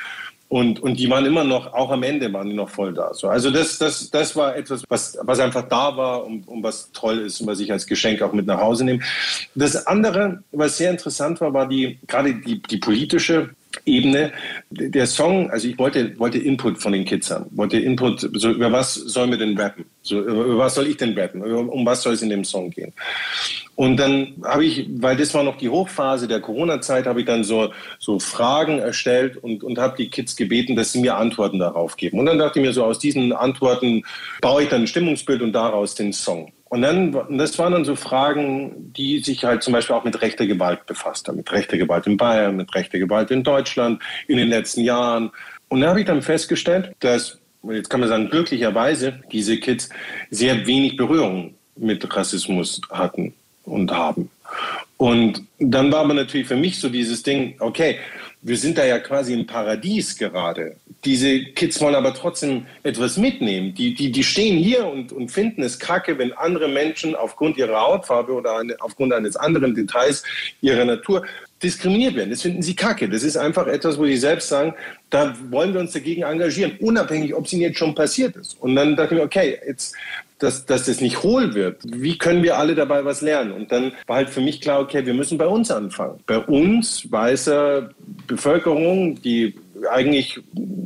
Und, 0.49 0.79
und 0.79 0.97
die 0.97 1.09
waren 1.09 1.25
immer 1.25 1.43
noch, 1.43 1.73
auch 1.73 1.91
am 1.91 2.03
Ende 2.03 2.31
waren 2.31 2.47
die 2.49 2.55
noch 2.55 2.69
voll 2.69 2.93
da. 2.93 3.13
So, 3.13 3.27
also 3.27 3.51
das, 3.51 3.77
das, 3.77 4.09
das 4.09 4.33
war 4.35 4.55
etwas, 4.55 4.83
was, 4.87 5.17
was 5.21 5.39
einfach 5.39 5.67
da 5.67 5.97
war 5.97 6.25
und, 6.25 6.47
und 6.47 6.63
was 6.63 6.89
toll 6.93 7.19
ist 7.19 7.41
und 7.41 7.47
was 7.47 7.59
ich 7.59 7.69
als 7.71 7.85
Geschenk 7.85 8.21
auch 8.21 8.31
mit 8.31 8.45
nach 8.45 8.61
Hause 8.61 8.85
nehme. 8.85 9.01
Das 9.55 9.87
andere, 9.87 10.43
was 10.53 10.77
sehr 10.77 10.91
interessant 10.91 11.41
war, 11.41 11.53
war 11.53 11.67
die, 11.67 11.99
gerade 12.07 12.33
die, 12.35 12.61
die 12.61 12.77
politische 12.77 13.49
Ebene. 13.85 14.31
Der 14.69 15.05
Song, 15.05 15.51
also 15.51 15.67
ich 15.67 15.77
wollte, 15.77 16.17
wollte 16.17 16.37
Input 16.37 16.77
von 16.81 16.93
den 16.93 17.03
Kids 17.03 17.29
haben, 17.29 17.45
wollte 17.51 17.77
Input, 17.77 18.21
so 18.33 18.51
über 18.51 18.71
was 18.71 18.93
sollen 18.93 19.31
wir 19.31 19.37
denn 19.37 19.57
rappen? 19.57 19.85
So, 20.01 20.21
über 20.21 20.57
was 20.57 20.75
soll 20.75 20.87
ich 20.87 20.97
denn 20.97 21.17
rappen? 21.17 21.41
Um 21.43 21.85
was 21.85 22.03
soll 22.03 22.13
es 22.13 22.21
in 22.21 22.29
dem 22.29 22.45
Song 22.45 22.71
gehen? 22.71 22.93
Und 23.77 23.97
dann 23.97 24.33
habe 24.43 24.65
ich, 24.65 24.87
weil 24.89 25.15
das 25.15 25.35
war 25.35 25.43
noch 25.43 25.55
die 25.55 25.69
Hochphase 25.69 26.27
der 26.27 26.41
Corona-Zeit, 26.41 27.05
habe 27.05 27.19
ich 27.19 27.27
dann 27.27 27.43
so, 27.43 27.71
so 27.99 28.17
Fragen 28.17 28.79
erstellt 28.79 29.37
und, 29.37 29.63
und 29.63 29.77
habe 29.77 29.95
die 29.95 30.09
Kids 30.09 30.35
gebeten, 30.35 30.75
dass 30.75 30.93
sie 30.93 30.99
mir 30.99 31.15
Antworten 31.15 31.59
darauf 31.59 31.95
geben. 31.95 32.17
Und 32.17 32.25
dann 32.25 32.39
dachte 32.39 32.57
ich 32.57 32.65
mir 32.65 32.73
so, 32.73 32.83
aus 32.83 32.97
diesen 32.97 33.33
Antworten 33.33 34.01
baue 34.41 34.63
ich 34.63 34.69
dann 34.69 34.81
ein 34.81 34.87
Stimmungsbild 34.87 35.43
und 35.43 35.53
daraus 35.53 35.93
den 35.93 36.11
Song. 36.11 36.51
Und 36.69 36.81
dann, 36.81 37.15
das 37.37 37.59
waren 37.59 37.73
dann 37.73 37.85
so 37.85 37.95
Fragen, 37.95 38.91
die 38.93 39.19
sich 39.19 39.45
halt 39.45 39.61
zum 39.61 39.73
Beispiel 39.73 39.95
auch 39.95 40.03
mit 40.03 40.23
rechter 40.23 40.47
Gewalt 40.47 40.87
befasst 40.87 41.27
haben. 41.27 41.37
Mit 41.37 41.51
rechter 41.51 41.77
Gewalt 41.77 42.07
in 42.07 42.17
Bayern, 42.17 42.55
mit 42.55 42.73
rechter 42.73 42.97
Gewalt 42.97 43.29
in 43.29 43.43
Deutschland 43.43 44.01
in 44.27 44.37
den 44.37 44.47
letzten 44.49 44.81
Jahren. 44.81 45.29
Und 45.67 45.81
da 45.81 45.89
habe 45.89 45.99
ich 45.99 46.07
dann 46.07 46.23
festgestellt, 46.23 46.95
dass, 47.01 47.37
jetzt 47.69 47.91
kann 47.91 47.99
man 47.99 48.09
sagen, 48.09 48.31
glücklicherweise 48.31 49.19
diese 49.31 49.59
Kids 49.59 49.89
sehr 50.31 50.65
wenig 50.65 50.97
Berührung 50.97 51.53
mit 51.75 52.15
Rassismus 52.15 52.81
hatten 52.89 53.35
und 53.67 53.91
haben. 53.91 54.29
Und 54.97 55.43
dann 55.59 55.91
war 55.91 55.99
aber 55.99 56.15
natürlich 56.15 56.47
für 56.47 56.55
mich 56.55 56.79
so 56.79 56.89
dieses 56.89 57.21
Ding, 57.21 57.55
okay, 57.59 57.97
wir 58.41 58.57
sind 58.57 58.77
da 58.77 58.85
ja 58.85 58.99
quasi 58.99 59.33
im 59.33 59.45
Paradies 59.45 60.17
gerade. 60.17 60.75
Diese 61.05 61.43
Kids 61.43 61.79
wollen 61.81 61.95
aber 61.95 62.13
trotzdem 62.13 62.65
etwas 62.83 63.17
mitnehmen. 63.17 63.73
Die, 63.75 63.93
die, 63.93 64.11
die 64.11 64.23
stehen 64.23 64.57
hier 64.57 64.87
und, 64.87 65.11
und 65.11 65.29
finden 65.29 65.63
es 65.63 65.79
kacke, 65.79 66.17
wenn 66.17 66.33
andere 66.33 66.67
Menschen 66.67 67.15
aufgrund 67.15 67.57
ihrer 67.57 67.81
Hautfarbe 67.81 68.33
oder 68.33 68.57
eine, 68.57 68.75
aufgrund 68.79 69.13
eines 69.13 69.35
anderen 69.35 69.75
Details 69.75 70.23
ihrer 70.61 70.85
Natur 70.85 71.25
diskriminiert 71.61 72.15
werden. 72.15 72.29
Das 72.29 72.43
finden 72.43 72.61
sie 72.61 72.75
kacke. 72.75 73.09
Das 73.09 73.23
ist 73.23 73.37
einfach 73.37 73.67
etwas, 73.67 73.97
wo 73.97 74.05
sie 74.05 74.17
selbst 74.17 74.49
sagen, 74.49 74.73
da 75.09 75.35
wollen 75.49 75.73
wir 75.73 75.81
uns 75.81 75.91
dagegen 75.91 76.23
engagieren, 76.23 76.77
unabhängig, 76.79 77.33
ob 77.33 77.45
es 77.45 77.53
ihnen 77.53 77.63
jetzt 77.63 77.79
schon 77.79 77.95
passiert 77.95 78.35
ist. 78.35 78.59
Und 78.61 78.75
dann 78.75 78.95
dachte 78.95 79.15
ich 79.15 79.19
mir, 79.19 79.25
okay, 79.25 79.59
jetzt 79.65 79.95
dass, 80.39 80.65
dass 80.65 80.85
das 80.85 81.01
nicht 81.01 81.23
hohl 81.23 81.53
wird. 81.53 81.81
Wie 81.83 82.17
können 82.17 82.43
wir 82.43 82.57
alle 82.57 82.75
dabei 82.75 83.03
was 83.05 83.21
lernen? 83.21 83.51
Und 83.51 83.71
dann 83.71 83.93
war 84.05 84.17
halt 84.17 84.29
für 84.29 84.41
mich 84.41 84.61
klar, 84.61 84.81
okay, 84.81 85.05
wir 85.05 85.13
müssen 85.13 85.37
bei 85.37 85.47
uns 85.47 85.71
anfangen. 85.71 86.19
Bei 86.25 86.39
uns, 86.39 87.11
weißer 87.11 87.89
Bevölkerung, 88.27 89.21
die 89.21 89.55
eigentlich 89.91 90.39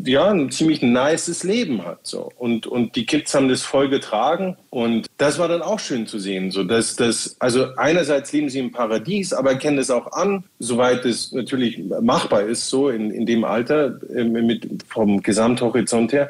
ja 0.04 0.30
ein 0.30 0.52
ziemlich 0.52 0.82
nices 0.82 1.44
Leben 1.44 1.86
hat 1.86 2.00
so. 2.04 2.32
Und 2.38 2.68
und 2.68 2.96
die 2.96 3.06
Kids 3.06 3.34
haben 3.34 3.50
das 3.50 3.62
voll 3.62 3.90
getragen 3.90 4.58
und 4.70 5.08
das 5.18 5.40
war 5.40 5.48
dann 5.48 5.62
auch 5.62 5.80
schön 5.80 6.08
zu 6.08 6.20
sehen 6.20 6.52
so 6.52 6.64
dass 6.64 6.96
das 6.96 7.36
also 7.40 7.76
einerseits 7.76 8.32
leben 8.32 8.50
sie 8.50 8.60
im 8.60 8.72
Paradies 8.72 9.34
aber 9.34 9.52
erkennen 9.52 9.78
es 9.78 9.92
auch 9.92 10.12
an 10.14 10.44
soweit 10.60 11.06
es 11.06 11.32
natürlich 11.32 11.84
machbar 12.02 12.44
ist 12.44 12.70
so 12.70 12.90
in, 12.90 13.12
in 13.12 13.26
dem 13.26 13.44
Alter 13.44 14.00
äh, 14.14 14.24
mit 14.24 14.84
vom 14.88 15.22
Gesamthorizont 15.22 16.14
her 16.14 16.30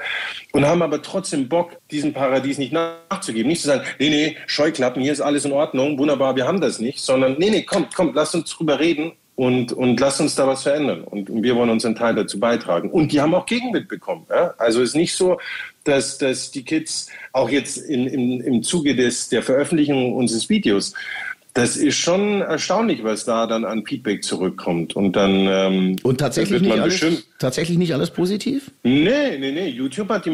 und 0.53 0.65
haben 0.65 0.81
aber 0.81 1.01
trotzdem 1.01 1.47
Bock 1.47 1.77
diesem 1.89 2.13
Paradies 2.13 2.57
nicht 2.57 2.73
nachzugeben. 2.73 3.47
Nicht 3.47 3.61
zu 3.61 3.67
sagen 3.67 3.83
nee 3.99 4.09
nee 4.09 4.37
Scheuklappen 4.47 5.01
hier 5.01 5.13
ist 5.13 5.21
alles 5.21 5.45
in 5.45 5.53
Ordnung 5.53 5.97
wunderbar 5.97 6.35
wir 6.35 6.47
haben 6.47 6.61
das 6.61 6.79
nicht 6.79 6.99
sondern 6.99 7.35
nee 7.37 7.49
nee 7.49 7.63
komm 7.63 7.87
komm 7.95 8.13
lass 8.13 8.35
uns 8.35 8.49
drüber 8.49 8.79
reden 8.79 9.13
und, 9.35 9.73
und 9.73 9.99
lasst 9.99 10.21
uns 10.21 10.35
da 10.35 10.45
was 10.47 10.63
verändern. 10.63 11.03
Und, 11.03 11.29
und, 11.29 11.43
wir 11.43 11.55
wollen 11.55 11.69
unseren 11.69 11.95
Teil 11.95 12.15
dazu 12.15 12.39
beitragen. 12.39 12.91
Und 12.91 13.11
die 13.11 13.21
haben 13.21 13.33
auch 13.33 13.45
Gegenwind 13.45 13.87
bekommen. 13.87 14.25
Ja? 14.29 14.53
Also 14.57 14.81
es 14.81 14.89
ist 14.89 14.95
nicht 14.95 15.15
so, 15.15 15.39
dass, 15.83 16.17
dass 16.17 16.51
die 16.51 16.63
Kids 16.63 17.07
auch 17.31 17.49
jetzt 17.49 17.77
in, 17.77 18.07
in, 18.07 18.41
im 18.41 18.63
Zuge 18.63 18.95
des, 18.95 19.29
der 19.29 19.41
Veröffentlichung 19.41 20.13
unseres 20.13 20.49
Videos, 20.49 20.93
das 21.53 21.75
ist 21.75 21.97
schon 21.97 22.41
erstaunlich, 22.41 23.03
was 23.03 23.25
da 23.25 23.45
dann 23.45 23.65
an 23.65 23.85
Feedback 23.85 24.23
zurückkommt. 24.23 24.95
Und 24.95 25.15
dann 25.17 25.47
ähm, 25.49 25.95
und 26.03 26.19
tatsächlich 26.19 26.61
nicht, 26.61 26.79
alles, 26.79 27.27
tatsächlich 27.39 27.77
nicht 27.77 27.93
alles 27.93 28.09
positiv? 28.09 28.71
Nee, 28.83 29.37
nee, 29.37 29.51
nee. 29.51 29.67
YouTube 29.67 30.07
hat 30.09 30.25
die, 30.25 30.33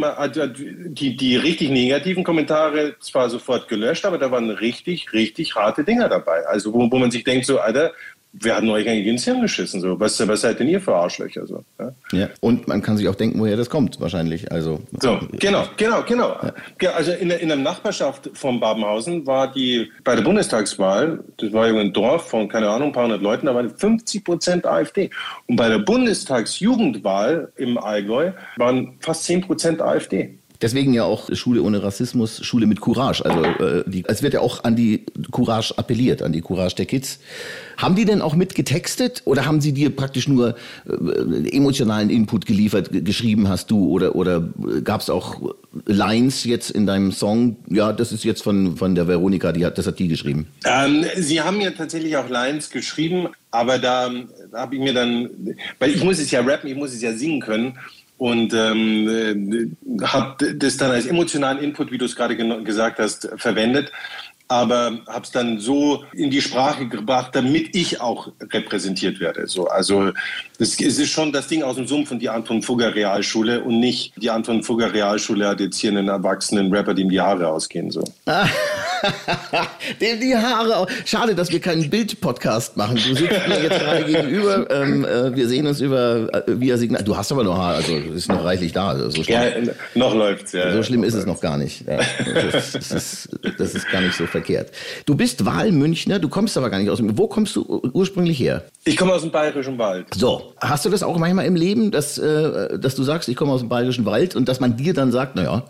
die, 0.90 1.18
die 1.18 1.36
richtig 1.36 1.70
negativen 1.72 2.24
Kommentare 2.24 2.96
zwar 3.00 3.32
sofort 3.32 3.68
gelöscht, 3.68 4.06
aber 4.06 4.20
da 4.20 4.30
waren 4.30 4.50
richtig, 4.52 5.12
richtig 5.12 5.56
harte 5.56 5.84
Dinger 5.84 6.08
dabei. 6.08 6.46
Also 6.46 6.72
wo, 6.72 6.92
wo 6.92 7.00
man 7.00 7.10
sich 7.10 7.24
denkt, 7.24 7.48
so, 7.48 7.60
Alter, 7.60 7.94
wir 8.40 8.56
hatten 8.56 8.70
euch 8.70 8.88
eigentlich 8.88 9.08
ins 9.08 9.24
Hirn 9.26 9.42
geschissen. 9.42 9.82
So. 9.82 10.00
Was, 10.00 10.26
was 10.28 10.42
seid 10.42 10.60
denn 10.60 10.68
ihr 10.68 10.82
für 10.82 10.96
Arschlöcher? 10.96 11.48
So, 11.48 11.64
ja? 11.80 11.94
ja? 12.12 12.30
und 12.40 12.68
man 12.68 12.82
kann 12.82 12.98
sich 12.98 13.08
auch 13.08 13.16
denken, 13.16 13.40
woher 13.40 13.58
das 13.58 13.70
kommt, 13.70 14.00
wahrscheinlich. 14.00 14.52
Also, 14.52 14.80
so, 15.02 15.20
genau, 15.34 15.66
genau, 15.78 16.04
genau. 16.04 16.36
Ja. 16.82 16.92
Also 16.92 17.12
in, 17.12 17.30
in 17.30 17.48
der 17.48 17.58
Nachbarschaft 17.58 18.30
von 18.34 18.60
Babenhausen 18.60 19.26
war 19.26 19.52
die, 19.52 19.92
bei 20.04 20.16
der 20.16 20.24
Bundestagswahl, 20.24 21.24
das 21.38 21.54
war 21.54 21.66
ein 21.66 21.94
Dorf 21.94 22.30
von, 22.30 22.48
keine 22.48 22.70
Ahnung, 22.70 22.90
ein 22.90 22.94
paar 22.94 23.04
hundert 23.04 23.22
Leuten, 23.22 23.46
da 23.46 23.56
waren 23.56 23.70
50 23.70 24.24
Prozent 24.24 24.66
AfD. 24.66 25.10
Und 25.48 25.56
bei 25.56 25.70
der 25.70 25.80
Bundestagsjugendwahl 25.80 27.52
im 27.56 27.78
Allgäu 27.78 28.32
waren 28.58 28.98
fast 29.00 29.24
10 29.26 29.42
Prozent 29.42 29.82
AfD. 29.82 30.38
Deswegen 30.62 30.94
ja 30.94 31.04
auch 31.04 31.30
Schule 31.34 31.62
ohne 31.62 31.84
Rassismus, 31.84 32.44
Schule 32.44 32.66
mit 32.66 32.82
Courage. 32.82 33.24
Also 33.26 33.44
äh, 33.44 33.84
die, 33.86 34.04
es 34.08 34.24
wird 34.24 34.34
ja 34.34 34.40
auch 34.40 34.64
an 34.64 34.76
die 34.76 35.06
Courage 35.32 35.78
appelliert, 35.78 36.22
an 36.22 36.32
die 36.32 36.42
Courage 36.42 36.76
der 36.76 36.86
Kids. 36.86 37.20
Haben 37.78 37.96
die 37.96 38.06
denn 38.06 38.22
auch 38.22 38.36
mit 38.36 38.56
getextet 38.56 39.22
oder 39.26 39.46
haben 39.46 39.62
sie 39.62 39.72
dir 39.72 39.96
praktisch 39.96 40.28
nur 40.28 40.56
äh, 40.86 41.50
emotionalen 41.50 42.10
Input 42.10 42.46
geliefert, 42.46 42.90
geschrieben 42.92 43.48
hast 43.50 43.70
du 43.70 43.88
oder 43.88 44.16
oder 44.16 44.50
gab 44.84 45.02
es 45.02 45.10
auch 45.10 45.54
Lines 45.86 46.44
jetzt 46.44 46.72
in 46.72 46.88
deinem 46.88 47.12
Song? 47.12 47.58
Ja, 47.70 47.94
das 47.94 48.12
ist 48.12 48.24
jetzt 48.24 48.42
von 48.42 48.78
von 48.78 48.96
der 48.96 49.08
Veronika, 49.08 49.52
die 49.52 49.66
hat 49.66 49.78
das 49.78 49.86
hat 49.86 50.00
die 50.00 50.08
geschrieben. 50.08 50.48
Ähm, 50.66 51.06
sie 51.18 51.42
haben 51.42 51.58
mir 51.58 51.76
tatsächlich 51.76 52.18
auch 52.18 52.30
Lines 52.30 52.72
geschrieben, 52.72 53.30
aber 53.52 53.78
da, 53.78 54.10
da 54.52 54.60
habe 54.60 54.76
ich 54.76 54.82
mir 54.82 54.94
dann, 54.94 55.30
weil 55.78 55.92
ich 55.92 56.04
muss 56.04 56.18
es 56.18 56.32
ja 56.32 56.42
rappen, 56.42 56.70
ich 56.70 56.76
muss 56.76 56.94
es 56.94 57.02
ja 57.02 57.14
singen 57.14 57.42
können 57.42 57.78
und 58.18 58.54
ähm, 58.54 59.72
äh, 60.00 60.06
habe 60.06 60.56
das 60.56 60.78
dann 60.78 60.92
als 60.92 61.06
emotionalen 61.06 61.60
Input, 61.60 61.92
wie 61.92 61.98
du 61.98 62.06
es 62.06 62.16
gerade 62.16 62.36
gesagt 62.64 63.00
hast, 63.00 63.30
verwendet 63.38 63.92
aber 64.48 65.00
habe 65.08 65.24
es 65.24 65.32
dann 65.32 65.60
so 65.60 66.06
in 66.14 66.32
die 66.32 66.42
Sprache 66.42 66.88
gebracht, 66.88 67.36
damit 67.36 67.76
ich 67.76 68.00
auch 68.00 68.32
repräsentiert 68.40 69.20
werde. 69.20 69.48
So, 69.48 69.68
also 69.68 70.12
es, 70.58 70.80
ist 70.80 71.10
schon 71.10 71.34
das 71.34 71.48
Ding 71.48 71.64
aus 71.64 71.76
dem 71.76 71.88
Sumpf 71.88 72.12
und 72.12 72.20
die 72.20 72.30
Anton 72.30 72.62
Fugger 72.62 72.96
Realschule 72.96 73.62
und 73.62 73.80
nicht 73.80 74.14
die 74.16 74.30
Anton 74.30 74.64
Fugger 74.64 74.94
Realschule 74.94 75.48
hat 75.48 75.60
jetzt 75.60 75.78
hier 75.80 75.92
einen 75.92 76.08
erwachsenen 76.08 76.74
Rapper, 76.74 76.94
dem 76.94 77.10
die 77.10 77.20
Haare 77.20 77.50
ausgehen. 77.50 77.92
So. 77.92 78.04
dem 80.02 80.20
die 80.20 80.36
Haare 80.36 80.88
Schade, 81.06 81.36
dass 81.36 81.52
wir 81.52 81.60
keinen 81.60 81.90
Bild-Podcast 81.90 82.78
machen. 82.78 82.96
Du 82.96 83.16
sitzt 83.16 83.48
mir 83.48 83.62
jetzt 83.62 83.80
gerade 83.80 84.04
gegenüber. 84.06 84.70
Ähm, 84.70 85.06
äh, 85.06 85.36
wir 85.36 85.48
sehen 85.48 85.68
uns 85.68 85.82
über 85.82 86.28
äh, 86.34 86.60
via 86.60 86.78
Signal. 86.78 87.04
Du 87.04 87.16
hast 87.16 87.32
aber 87.32 87.44
noch 87.44 87.58
Haare, 87.58 87.76
also 87.78 87.96
ist 87.96 88.30
noch 88.30 88.44
reichlich 88.44 88.74
da. 88.74 88.90
Also 88.90 89.10
so 89.10 89.22
ja, 89.22 89.44
noch 89.96 90.14
läuft's 90.14 90.52
ja. 90.52 90.72
So 90.74 90.84
schlimm 90.84 91.04
ist 91.04 91.14
es 91.14 91.26
noch 91.26 91.40
gar 91.40 91.58
nicht. 91.58 91.88
Ja, 91.88 92.00
das, 92.52 92.72
das, 92.72 92.92
ist, 92.92 93.30
das 93.58 93.76
ist 93.76 93.90
gar 93.92 94.02
nicht 94.02 94.16
so 94.16 94.26
verkehrt. 94.26 94.72
Du 95.06 95.16
bist 95.16 95.46
Wahlmünchner, 95.46 96.20
du 96.20 96.30
kommst 96.30 96.58
aber 96.58 96.70
gar 96.70 96.80
nicht 96.80 96.90
aus 96.90 96.98
dem. 96.98 97.18
Wo 97.18 97.28
kommst 97.28 97.56
du 97.56 97.82
ursprünglich 97.94 98.40
her? 98.40 98.64
Ich 98.84 98.98
komme 98.98 99.14
aus 99.14 99.22
dem 99.22 99.32
Bayerischen 99.32 99.78
Wald. 99.78 100.08
So, 100.16 100.54
hast 100.60 100.86
du 100.86 100.90
das 100.90 101.04
auch 101.04 101.18
manchmal 101.18 101.46
im 101.46 101.56
Leben, 101.56 101.92
dass, 101.92 102.18
äh, 102.18 102.78
dass 102.78 102.96
du 102.96 103.04
sagst, 103.04 103.30
ich 103.30 103.36
komme 103.36 103.52
aus 103.52 103.62
dem 103.62 103.70
Bayerischen 103.70 104.06
Wald 104.06 104.36
und 104.36 104.48
dass 104.48 104.60
man 104.60 104.78
dir 104.78 104.94
dann 104.94 105.12
sagt, 105.12 105.36
naja, 105.36 105.64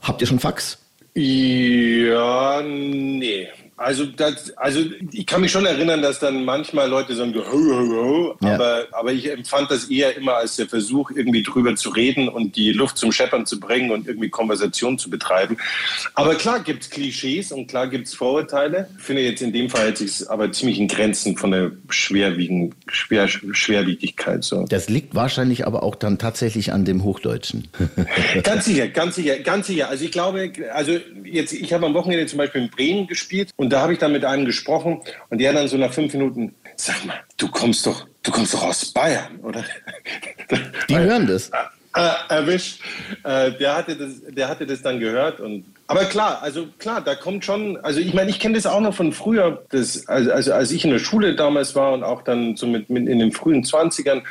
habt 0.00 0.20
ihr 0.20 0.26
schon 0.26 0.38
Fax? 0.38 0.78
Ja, 1.18 2.60
nee. 2.60 3.48
Also, 3.78 4.06
das, 4.06 4.56
also 4.56 4.80
ich 5.12 5.26
kann 5.26 5.42
mich 5.42 5.52
schon 5.52 5.66
erinnern, 5.66 6.00
dass 6.00 6.18
dann 6.18 6.46
manchmal 6.46 6.88
Leute 6.88 7.14
sagen, 7.14 7.34
ho, 7.34 7.42
ho, 7.44 7.88
ho, 7.90 8.36
ja. 8.40 8.54
aber, 8.54 8.86
aber 8.92 9.12
ich 9.12 9.30
empfand 9.30 9.70
das 9.70 9.90
eher 9.90 10.16
immer 10.16 10.36
als 10.36 10.56
der 10.56 10.66
Versuch, 10.66 11.10
irgendwie 11.10 11.42
drüber 11.42 11.76
zu 11.76 11.90
reden 11.90 12.30
und 12.30 12.56
die 12.56 12.72
Luft 12.72 12.96
zum 12.96 13.12
Scheppern 13.12 13.44
zu 13.44 13.60
bringen 13.60 13.90
und 13.90 14.06
irgendwie 14.06 14.30
Konversation 14.30 14.98
zu 14.98 15.10
betreiben. 15.10 15.58
Aber 16.14 16.36
klar 16.36 16.60
gibt 16.60 16.84
es 16.84 16.90
Klischees 16.90 17.52
und 17.52 17.66
klar 17.66 17.88
gibt 17.88 18.06
es 18.06 18.14
Vorurteile. 18.14 18.88
Ich 18.96 19.04
finde 19.04 19.22
jetzt 19.22 19.42
in 19.42 19.52
dem 19.52 19.68
Fall 19.68 19.82
hält 19.82 19.98
sich 19.98 20.30
aber 20.30 20.50
ziemlich 20.52 20.78
in 20.78 20.88
Grenzen 20.88 21.36
von 21.36 21.50
der 21.50 21.72
Schwerwiegen, 21.90 22.74
Schwer, 22.86 23.28
Schwerwiedigkeit. 23.28 24.42
So. 24.42 24.64
Das 24.64 24.88
liegt 24.88 25.14
wahrscheinlich 25.14 25.66
aber 25.66 25.82
auch 25.82 25.96
dann 25.96 26.16
tatsächlich 26.18 26.72
an 26.72 26.86
dem 26.86 27.04
Hochdeutschen. 27.04 27.68
ganz 28.42 28.64
sicher, 28.64 28.88
ganz 28.88 29.16
sicher, 29.16 29.38
ganz 29.40 29.66
sicher. 29.66 29.90
Also 29.90 30.04
ich 30.04 30.12
glaube, 30.12 30.50
also 30.72 30.92
jetzt, 31.26 31.52
ich 31.52 31.72
habe 31.72 31.86
am 31.86 31.94
Wochenende 31.94 32.26
zum 32.26 32.38
Beispiel 32.38 32.62
in 32.62 32.70
Bremen 32.70 33.06
gespielt 33.06 33.50
und 33.56 33.70
da 33.70 33.80
habe 33.82 33.92
ich 33.92 33.98
dann 33.98 34.12
mit 34.12 34.24
einem 34.24 34.44
gesprochen 34.44 35.02
und 35.28 35.38
der 35.38 35.52
dann 35.52 35.68
so 35.68 35.76
nach 35.76 35.92
fünf 35.92 36.12
Minuten, 36.12 36.54
sag 36.76 37.04
mal, 37.04 37.20
du 37.36 37.48
kommst 37.48 37.86
doch, 37.86 38.06
du 38.22 38.30
kommst 38.30 38.54
doch 38.54 38.62
aus 38.62 38.92
Bayern, 38.92 39.38
oder? 39.42 39.64
Die 40.88 40.96
hören 40.96 41.26
das. 41.26 41.50
Äh, 41.96 42.10
erwischt. 42.28 42.82
Äh, 43.24 43.52
der, 43.52 43.74
hatte 43.74 43.96
das, 43.96 44.10
der 44.28 44.48
hatte 44.48 44.66
das 44.66 44.82
dann 44.82 45.00
gehört. 45.00 45.40
Und, 45.40 45.64
aber 45.86 46.04
klar, 46.04 46.42
also 46.42 46.66
klar, 46.78 47.00
da 47.00 47.14
kommt 47.14 47.44
schon, 47.44 47.78
also 47.78 48.00
ich 48.00 48.12
meine, 48.12 48.28
ich 48.28 48.38
kenne 48.38 48.54
das 48.54 48.66
auch 48.66 48.80
noch 48.80 48.94
von 48.94 49.12
früher, 49.12 49.64
das, 49.70 50.06
also, 50.06 50.30
also 50.30 50.52
als 50.52 50.70
ich 50.72 50.84
in 50.84 50.90
der 50.90 50.98
Schule 50.98 51.34
damals 51.36 51.74
war 51.74 51.94
und 51.94 52.04
auch 52.04 52.20
dann 52.20 52.54
so 52.54 52.66
mit, 52.66 52.90
mit 52.90 53.08
in 53.08 53.18
den 53.18 53.32
frühen 53.32 53.64
20ern, 53.64 54.22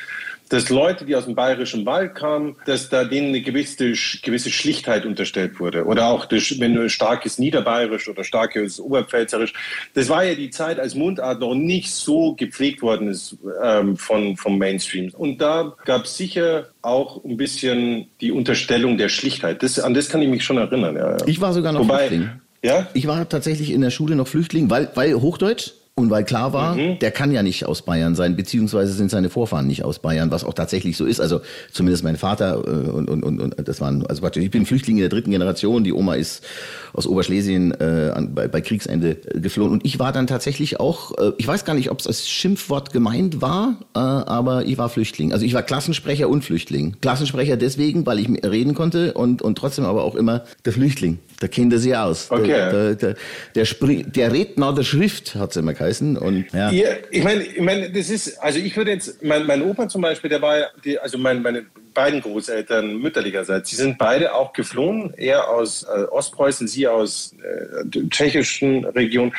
dass 0.49 0.69
Leute, 0.69 1.05
die 1.05 1.15
aus 1.15 1.25
dem 1.25 1.35
bayerischen 1.35 1.85
Wald 1.85 2.15
kamen, 2.15 2.55
dass 2.65 2.89
da 2.89 3.03
denen 3.03 3.29
eine 3.29 3.41
gewisse, 3.41 3.93
gewisse 4.21 4.51
Schlichtheit 4.51 5.05
unterstellt 5.05 5.59
wurde. 5.59 5.85
Oder 5.85 6.07
auch, 6.07 6.25
das, 6.25 6.59
wenn 6.59 6.75
du 6.75 6.89
starkes 6.89 7.39
Niederbayerisch 7.39 8.07
oder 8.07 8.23
starkes 8.23 8.79
Oberpfälzerisch. 8.79 9.53
Das 9.93 10.09
war 10.09 10.23
ja 10.23 10.35
die 10.35 10.49
Zeit, 10.49 10.79
als 10.79 10.95
Mundart 10.95 11.39
noch 11.39 11.55
nicht 11.55 11.91
so 11.91 12.33
gepflegt 12.33 12.81
worden 12.81 13.07
ist 13.07 13.37
ähm, 13.63 13.97
von, 13.97 14.37
vom 14.37 14.57
Mainstream. 14.57 15.11
Und 15.17 15.41
da 15.41 15.73
gab 15.85 16.05
es 16.05 16.17
sicher 16.17 16.69
auch 16.81 17.23
ein 17.23 17.37
bisschen 17.37 18.07
die 18.21 18.31
Unterstellung 18.31 18.97
der 18.97 19.09
Schlichtheit. 19.09 19.63
Das, 19.63 19.79
an 19.79 19.93
das 19.93 20.09
kann 20.09 20.21
ich 20.21 20.29
mich 20.29 20.43
schon 20.43 20.57
erinnern. 20.57 20.95
Ja, 20.95 21.11
ja. 21.11 21.17
Ich 21.25 21.41
war 21.41 21.53
sogar 21.53 21.71
noch 21.71 21.81
Wobei, 21.81 22.07
Flüchtling. 22.07 22.29
Ja? 22.63 22.87
Ich 22.93 23.07
war 23.07 23.27
tatsächlich 23.27 23.71
in 23.71 23.81
der 23.81 23.91
Schule 23.91 24.15
noch 24.15 24.27
Flüchtling, 24.27 24.69
weil, 24.69 24.89
weil 24.95 25.13
Hochdeutsch 25.15 25.73
und 25.97 26.09
weil 26.09 26.25
klar 26.25 26.51
war, 26.51 26.75
Mhm. 26.75 26.99
der 26.99 27.09
kann 27.11 27.31
ja 27.31 27.41
nicht 27.41 27.65
aus 27.65 27.83
Bayern 27.83 28.15
sein, 28.15 28.35
beziehungsweise 28.35 28.91
sind 28.91 29.09
seine 29.09 29.29
Vorfahren 29.29 29.65
nicht 29.65 29.85
aus 29.85 29.99
Bayern, 29.99 30.29
was 30.29 30.43
auch 30.43 30.53
tatsächlich 30.53 30.97
so 30.97 31.05
ist. 31.05 31.21
Also 31.21 31.39
zumindest 31.71 32.03
mein 32.03 32.17
Vater 32.17 32.55
äh, 32.65 32.89
und, 32.89 33.09
und, 33.09 33.23
und, 33.23 33.39
und 33.39 33.67
das 33.67 33.79
waren, 33.79 34.05
also 34.05 34.27
ich 34.35 34.51
bin 34.51 34.65
Flüchtling 34.65 34.97
in 34.97 35.01
der 35.01 35.09
dritten 35.09 35.31
Generation, 35.31 35.85
die 35.85 35.93
Oma 35.93 36.15
ist 36.15 36.43
aus 36.91 37.07
Oberschlesien 37.07 37.71
äh, 37.79 38.11
an, 38.13 38.35
bei, 38.35 38.49
bei 38.49 38.59
Kriegsende 38.59 39.11
äh, 39.11 39.39
geflohen. 39.39 39.71
Und 39.71 39.85
ich 39.85 39.97
war 39.97 40.11
dann 40.11 40.27
tatsächlich 40.27 40.81
auch, 40.81 41.17
äh, 41.17 41.31
ich 41.37 41.47
weiß 41.47 41.63
gar 41.63 41.75
nicht, 41.75 41.89
ob 41.91 42.01
es 42.01 42.07
als 42.07 42.27
Schimpfwort 42.27 42.91
gemeint 42.91 43.41
war, 43.41 43.77
äh, 43.95 43.99
aber 43.99 44.65
ich 44.65 44.77
war 44.77 44.89
Flüchtling. 44.89 45.31
Also 45.31 45.45
ich 45.45 45.53
war 45.53 45.63
Klassensprecher 45.63 46.27
und 46.27 46.43
Flüchtling. 46.43 46.97
Klassensprecher 46.99 47.55
deswegen, 47.55 48.05
weil 48.05 48.19
ich 48.19 48.27
reden 48.45 48.73
konnte 48.73 49.13
und, 49.13 49.41
und 49.41 49.57
trotzdem 49.57 49.85
aber 49.85 50.03
auch 50.03 50.15
immer 50.15 50.43
der 50.65 50.73
Flüchtling. 50.73 51.19
Da 51.39 51.47
kennt 51.47 51.73
er 51.73 51.79
sie 51.79 51.95
aus. 51.95 52.31
Okay. 52.31 52.47
Der, 52.47 52.95
der, 52.95 52.95
der, 52.95 53.15
der, 53.55 54.03
der 54.05 54.31
Redner 54.31 54.73
der 54.73 54.83
Schrift 54.83 55.35
hat 55.35 55.51
es 55.51 55.57
immer 55.57 55.73
geheißen. 55.73 56.17
Und, 56.17 56.45
ja. 56.53 56.71
Ja, 56.71 56.89
ich 57.11 57.23
meine, 57.23 57.43
ich 57.43 57.59
meine, 57.61 57.89
das 57.91 58.09
ist, 58.09 58.37
also 58.37 58.59
ich 58.59 58.75
würde 58.77 58.91
jetzt, 58.91 59.21
mein, 59.23 59.45
mein 59.45 59.61
Opa 59.61 59.89
zum 59.89 60.01
Beispiel, 60.01 60.29
der 60.29 60.41
war, 60.41 60.57
ja- 60.57 60.67
die, 60.83 60.97
also 60.97 61.17
mein, 61.17 61.41
meine 61.41 61.65
beiden 61.93 62.21
Großeltern 62.21 62.97
mütterlicherseits, 62.97 63.69
die 63.69 63.75
sind 63.75 63.97
beide 63.97 64.33
auch 64.33 64.53
geflohen, 64.53 65.13
er 65.17 65.49
aus 65.49 65.83
äh, 65.83 66.03
Ostpreußen, 66.03 66.67
sie 66.67 66.87
aus 66.87 67.33
äh, 67.41 67.85
der 67.85 68.09
tschechischen 68.09 68.85
Region. 68.85 69.33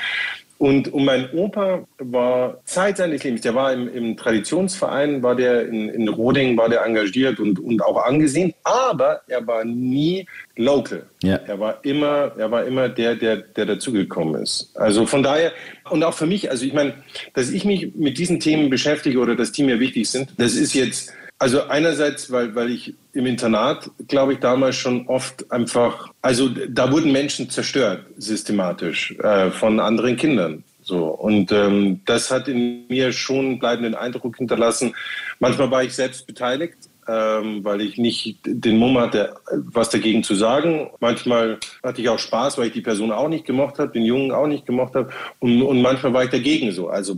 Und, 0.58 0.92
und 0.92 1.04
mein 1.04 1.30
Opa 1.32 1.86
war 1.98 2.58
Zeit 2.64 2.96
seines 2.96 3.22
Lebens, 3.22 3.42
der 3.42 3.54
war 3.54 3.72
im, 3.72 3.92
im 3.92 4.16
Traditionsverein, 4.16 5.22
war 5.22 5.34
der 5.34 5.68
in, 5.68 5.90
in 5.90 6.08
Roding, 6.08 6.56
war 6.56 6.70
der 6.70 6.84
engagiert 6.84 7.38
und, 7.40 7.58
und 7.58 7.82
auch 7.82 8.02
angesehen, 8.02 8.54
aber 8.64 9.20
er 9.28 9.46
war 9.46 9.64
nie 9.64 10.26
local. 10.56 11.04
Ja. 11.22 11.36
Er 11.46 11.60
war 11.60 11.84
immer, 11.84 12.32
er 12.38 12.50
war 12.50 12.64
immer 12.64 12.88
der, 12.88 13.16
der, 13.16 13.36
der 13.36 13.66
dazugekommen 13.66 14.42
ist. 14.42 14.70
Also 14.74 15.04
von 15.04 15.22
daher, 15.22 15.52
und 15.90 16.02
auch 16.02 16.14
für 16.14 16.26
mich, 16.26 16.50
also 16.50 16.64
ich 16.64 16.72
meine, 16.72 16.94
dass 17.34 17.50
ich 17.50 17.66
mich 17.66 17.94
mit 17.94 18.16
diesen 18.16 18.40
Themen 18.40 18.70
beschäftige 18.70 19.18
oder 19.18 19.36
dass 19.36 19.52
die 19.52 19.62
mir 19.62 19.78
wichtig 19.78 20.08
sind, 20.08 20.30
das 20.38 20.54
ist 20.54 20.72
jetzt, 20.72 21.12
also 21.38 21.64
einerseits, 21.64 22.30
weil, 22.30 22.54
weil 22.54 22.70
ich 22.70 22.94
im 23.12 23.26
Internat, 23.26 23.90
glaube 24.08 24.34
ich, 24.34 24.38
damals 24.38 24.76
schon 24.76 25.06
oft 25.06 25.50
einfach, 25.52 26.12
also 26.22 26.48
da 26.48 26.90
wurden 26.90 27.12
Menschen 27.12 27.50
zerstört, 27.50 28.06
systematisch, 28.16 29.12
äh, 29.18 29.50
von 29.50 29.80
anderen 29.80 30.16
Kindern. 30.16 30.64
So, 30.82 31.06
und 31.06 31.50
ähm, 31.50 32.00
das 32.04 32.30
hat 32.30 32.46
in 32.46 32.86
mir 32.88 33.12
schon 33.12 33.44
einen 33.44 33.58
bleibenden 33.58 33.94
Eindruck 33.96 34.36
hinterlassen. 34.36 34.94
Manchmal 35.40 35.70
war 35.70 35.82
ich 35.82 35.94
selbst 35.94 36.28
beteiligt, 36.28 36.76
ähm, 37.08 37.64
weil 37.64 37.80
ich 37.80 37.98
nicht 37.98 38.38
den 38.44 38.78
Mumm 38.78 38.96
hatte, 38.96 39.34
was 39.50 39.90
dagegen 39.90 40.22
zu 40.22 40.36
sagen. 40.36 40.90
Manchmal 41.00 41.58
hatte 41.82 42.00
ich 42.00 42.08
auch 42.08 42.20
Spaß, 42.20 42.56
weil 42.56 42.68
ich 42.68 42.72
die 42.72 42.82
Person 42.82 43.10
auch 43.10 43.28
nicht 43.28 43.44
gemocht 43.44 43.80
habe, 43.80 43.92
den 43.92 44.04
Jungen 44.04 44.30
auch 44.30 44.46
nicht 44.46 44.64
gemocht 44.64 44.94
habe. 44.94 45.10
Und, 45.40 45.60
und 45.62 45.82
manchmal 45.82 46.12
war 46.12 46.24
ich 46.24 46.30
dagegen 46.30 46.70
so. 46.70 46.88
Also 46.88 47.16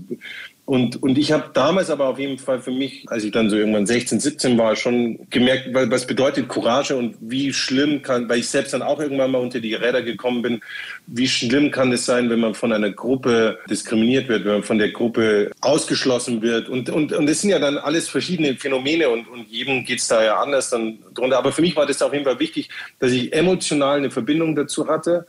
und, 0.68 1.02
und 1.02 1.16
ich 1.16 1.32
habe 1.32 1.48
damals 1.54 1.88
aber 1.88 2.08
auf 2.08 2.18
jeden 2.18 2.36
Fall 2.36 2.60
für 2.60 2.72
mich, 2.72 3.06
als 3.06 3.24
ich 3.24 3.32
dann 3.32 3.48
so 3.48 3.56
irgendwann 3.56 3.86
16, 3.86 4.20
17 4.20 4.58
war, 4.58 4.76
schon 4.76 5.18
gemerkt, 5.30 5.70
was 5.72 6.06
bedeutet 6.06 6.46
Courage 6.46 6.94
und 6.94 7.16
wie 7.20 7.54
schlimm 7.54 8.02
kann, 8.02 8.28
weil 8.28 8.40
ich 8.40 8.50
selbst 8.50 8.74
dann 8.74 8.82
auch 8.82 9.00
irgendwann 9.00 9.30
mal 9.30 9.38
unter 9.38 9.60
die 9.60 9.72
Räder 9.72 10.02
gekommen 10.02 10.42
bin, 10.42 10.60
wie 11.06 11.26
schlimm 11.26 11.70
kann 11.70 11.90
es 11.92 12.04
sein, 12.04 12.28
wenn 12.28 12.40
man 12.40 12.52
von 12.52 12.70
einer 12.70 12.90
Gruppe 12.90 13.58
diskriminiert 13.70 14.28
wird, 14.28 14.44
wenn 14.44 14.52
man 14.52 14.62
von 14.62 14.76
der 14.76 14.90
Gruppe 14.90 15.50
ausgeschlossen 15.62 16.42
wird. 16.42 16.68
Und, 16.68 16.90
und, 16.90 17.14
und 17.14 17.26
das 17.26 17.40
sind 17.40 17.48
ja 17.48 17.60
dann 17.60 17.78
alles 17.78 18.10
verschiedene 18.10 18.54
Phänomene 18.56 19.08
und, 19.08 19.26
und 19.26 19.48
jedem 19.48 19.86
geht 19.86 20.00
es 20.00 20.08
da 20.08 20.22
ja 20.22 20.38
anders 20.38 20.68
dann 20.68 20.98
drunter. 21.14 21.38
Aber 21.38 21.50
für 21.50 21.62
mich 21.62 21.76
war 21.76 21.86
das 21.86 22.02
auf 22.02 22.12
jeden 22.12 22.26
Fall 22.26 22.40
wichtig, 22.40 22.68
dass 22.98 23.12
ich 23.12 23.32
emotional 23.32 23.96
eine 23.96 24.10
Verbindung 24.10 24.54
dazu 24.54 24.86
hatte 24.86 25.26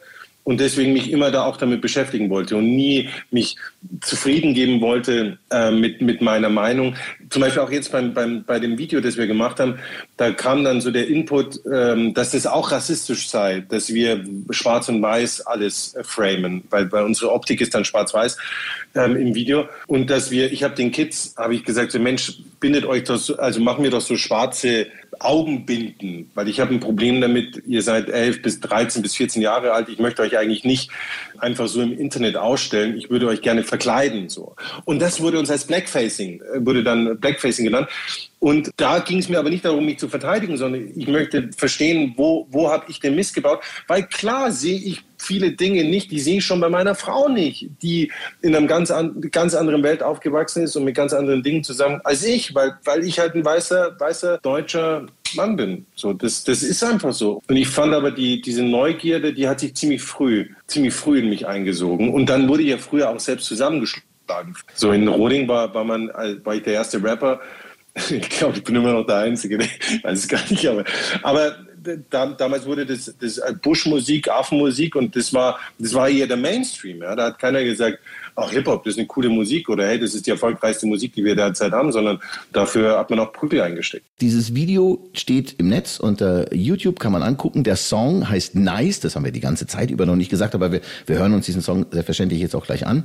und 0.49 0.59
deswegen 0.59 0.93
mich 0.93 1.11
immer 1.11 1.29
da 1.29 1.45
auch 1.45 1.57
damit 1.57 1.79
beschäftigen 1.79 2.31
wollte 2.31 2.57
und 2.57 2.75
nie 2.75 3.07
mich 3.29 3.55
zufrieden 4.01 4.55
geben 4.55 4.81
wollte 4.81 5.37
äh, 5.51 5.69
mit, 5.69 6.01
mit 6.01 6.23
meiner 6.23 6.49
Meinung. 6.49 6.95
Zum 7.29 7.43
Beispiel 7.43 7.61
auch 7.61 7.69
jetzt 7.69 7.91
beim, 7.91 8.15
beim, 8.15 8.43
bei 8.45 8.57
dem 8.57 8.79
Video, 8.79 8.99
das 8.99 9.15
wir 9.15 9.27
gemacht 9.27 9.59
haben, 9.59 9.77
da 10.17 10.31
kam 10.31 10.63
dann 10.63 10.81
so 10.81 10.89
der 10.89 11.07
Input, 11.07 11.59
ähm, 11.71 12.15
dass 12.15 12.31
das 12.31 12.47
auch 12.47 12.71
rassistisch 12.71 13.29
sei, 13.29 13.63
dass 13.69 13.93
wir 13.93 14.25
schwarz 14.49 14.89
und 14.89 15.03
weiß 15.03 15.41
alles 15.41 15.93
äh, 15.93 16.03
framen, 16.03 16.63
weil, 16.71 16.91
weil 16.91 17.03
unsere 17.03 17.31
Optik 17.31 17.61
ist 17.61 17.75
dann 17.75 17.85
schwarz-weiß 17.85 18.35
ähm, 18.95 19.17
im 19.17 19.35
Video. 19.35 19.69
Und 19.85 20.09
dass 20.09 20.31
wir, 20.31 20.51
ich 20.51 20.63
habe 20.63 20.73
den 20.73 20.91
Kids, 20.91 21.35
habe 21.37 21.53
ich 21.53 21.63
gesagt, 21.63 21.91
so 21.91 21.99
Mensch, 21.99 22.39
bindet 22.59 22.85
euch 22.85 23.03
so, 23.05 23.37
also 23.37 23.61
machen 23.61 23.83
wir 23.83 23.91
doch 23.91 24.01
so 24.01 24.17
schwarze 24.17 24.87
Augenbinden, 25.19 26.29
weil 26.33 26.47
ich 26.47 26.59
habe 26.59 26.73
ein 26.73 26.79
Problem 26.79 27.21
damit, 27.21 27.63
ihr 27.65 27.81
seid 27.81 28.09
11 28.09 28.41
bis 28.41 28.59
13 28.59 29.01
bis 29.01 29.15
14 29.15 29.41
Jahre 29.41 29.73
alt, 29.73 29.89
ich 29.89 29.99
möchte 29.99 30.21
euch 30.21 30.37
eigentlich 30.37 30.63
nicht 30.63 30.89
einfach 31.37 31.67
so 31.67 31.81
im 31.81 31.97
Internet 31.97 32.37
ausstellen, 32.37 32.97
ich 32.97 33.09
würde 33.09 33.27
euch 33.27 33.41
gerne 33.41 33.63
verkleiden. 33.63 34.29
so. 34.29 34.55
Und 34.85 35.01
das 35.01 35.21
wurde 35.21 35.39
uns 35.39 35.51
als 35.51 35.65
Blackfacing, 35.65 36.41
äh, 36.41 36.65
wurde 36.65 36.83
dann 36.83 37.19
Blackfacing 37.19 37.65
genannt. 37.65 37.87
Und 38.39 38.71
da 38.77 38.99
ging 38.99 39.19
es 39.19 39.27
mir 39.27 39.39
aber 39.39 39.49
nicht 39.49 39.65
darum, 39.65 39.85
mich 39.85 39.99
zu 39.99 40.07
verteidigen, 40.07 40.57
sondern 40.57 40.89
ich 40.95 41.07
möchte 41.07 41.49
verstehen, 41.55 42.13
wo, 42.15 42.47
wo 42.49 42.69
habe 42.69 42.85
ich 42.87 42.99
den 42.99 43.15
Mist 43.15 43.35
gebaut. 43.35 43.61
Weil 43.87 44.03
klar 44.03 44.51
sehe 44.51 44.79
ich 44.79 45.03
viele 45.19 45.51
Dinge 45.51 45.83
nicht, 45.83 46.11
die 46.11 46.19
sehe 46.19 46.37
ich 46.37 46.45
schon 46.45 46.59
bei 46.59 46.69
meiner 46.69 46.95
Frau 46.95 47.27
nicht, 47.27 47.69
die 47.81 48.11
in 48.41 48.55
einer 48.55 48.65
ganz, 48.65 48.89
an, 48.89 49.21
ganz 49.31 49.53
anderen 49.53 49.83
Welt 49.83 50.01
aufgewachsen 50.01 50.63
ist 50.63 50.75
und 50.75 50.85
mit 50.85 50.95
ganz 50.95 51.13
anderen 51.13 51.43
Dingen 51.43 51.63
zusammen 51.63 52.01
als 52.03 52.23
ich, 52.23 52.55
weil, 52.55 52.77
weil 52.85 53.05
ich 53.05 53.19
halt 53.19 53.35
ein 53.35 53.45
weißer, 53.45 53.99
weißer 53.99 54.39
deutscher 54.39 55.05
Mann 55.35 55.55
bin. 55.55 55.85
So, 55.95 56.13
das, 56.13 56.43
das 56.43 56.63
ist 56.63 56.83
einfach 56.83 57.13
so. 57.13 57.41
Und 57.47 57.55
ich 57.55 57.67
fand 57.67 57.93
aber 57.93 58.11
die, 58.11 58.41
diese 58.41 58.63
Neugierde, 58.63 59.33
die 59.33 59.47
hat 59.47 59.59
sich 59.59 59.75
ziemlich 59.75 60.01
früh, 60.01 60.47
ziemlich 60.67 60.93
früh 60.93 61.19
in 61.19 61.29
mich 61.29 61.47
eingesogen. 61.47 62.09
Und 62.09 62.27
dann 62.27 62.47
wurde 62.47 62.63
ich 62.63 62.69
ja 62.69 62.77
früher 62.77 63.09
auch 63.09 63.19
selbst 63.19 63.45
zusammengeschlagen. 63.45 64.55
So 64.73 64.91
in 64.91 65.07
Roding 65.07 65.47
war, 65.47 65.73
war 65.73 65.83
man, 65.83 66.09
äh, 66.09 66.43
war 66.43 66.55
ich 66.55 66.63
der 66.63 66.73
erste 66.73 67.03
Rapper. 67.03 67.39
Ich 68.11 68.29
glaube, 68.29 68.55
ich 68.55 68.63
bin 68.63 68.75
immer 68.75 68.93
noch 68.93 69.05
der 69.05 69.17
Einzige, 69.17 69.57
ich 69.61 70.03
weiß 70.03 70.19
es 70.19 70.27
gar 70.27 70.39
nicht, 70.49 70.65
aber, 70.67 70.85
aber 71.21 71.57
da, 72.09 72.25
damals 72.27 72.65
wurde 72.65 72.85
das, 72.85 73.13
das 73.19 73.41
Buschmusik, 73.61 74.29
Affenmusik 74.29 74.95
und 74.95 75.15
das 75.15 75.33
war, 75.33 75.59
das 75.77 75.93
war 75.93 76.09
eher 76.09 76.27
der 76.27 76.37
Mainstream. 76.37 77.01
Ja? 77.01 77.15
Da 77.15 77.25
hat 77.25 77.39
keiner 77.39 77.63
gesagt, 77.63 77.99
ach 78.39 78.51
Hip-Hop, 78.51 78.83
das 78.83 78.93
ist 78.93 78.99
eine 78.99 79.07
coole 79.07 79.29
Musik 79.29 79.69
oder 79.69 79.87
hey, 79.87 79.99
das 79.99 80.13
ist 80.13 80.25
die 80.25 80.31
erfolgreichste 80.31 80.87
Musik, 80.87 81.13
die 81.13 81.23
wir 81.23 81.35
derzeit 81.35 81.71
haben, 81.71 81.91
sondern 81.91 82.19
dafür 82.53 82.97
hat 82.97 83.09
man 83.09 83.19
auch 83.19 83.31
Prügel 83.33 83.61
eingesteckt. 83.61 84.05
Dieses 84.21 84.55
Video 84.55 85.09
steht 85.13 85.55
im 85.59 85.69
Netz 85.69 85.99
unter 85.99 86.53
YouTube, 86.53 86.99
kann 86.99 87.11
man 87.11 87.23
angucken. 87.23 87.63
Der 87.63 87.75
Song 87.75 88.29
heißt 88.29 88.55
Nice, 88.55 88.99
das 88.99 89.15
haben 89.15 89.25
wir 89.25 89.31
die 89.31 89.39
ganze 89.39 89.67
Zeit 89.67 89.91
über 89.91 90.05
noch 90.05 90.15
nicht 90.15 90.29
gesagt, 90.29 90.55
aber 90.55 90.71
wir, 90.71 90.81
wir 91.05 91.17
hören 91.17 91.33
uns 91.33 91.45
diesen 91.45 91.61
Song 91.61 91.85
selbstverständlich 91.91 92.41
jetzt 92.41 92.55
auch 92.55 92.65
gleich 92.65 92.85
an. 92.85 93.03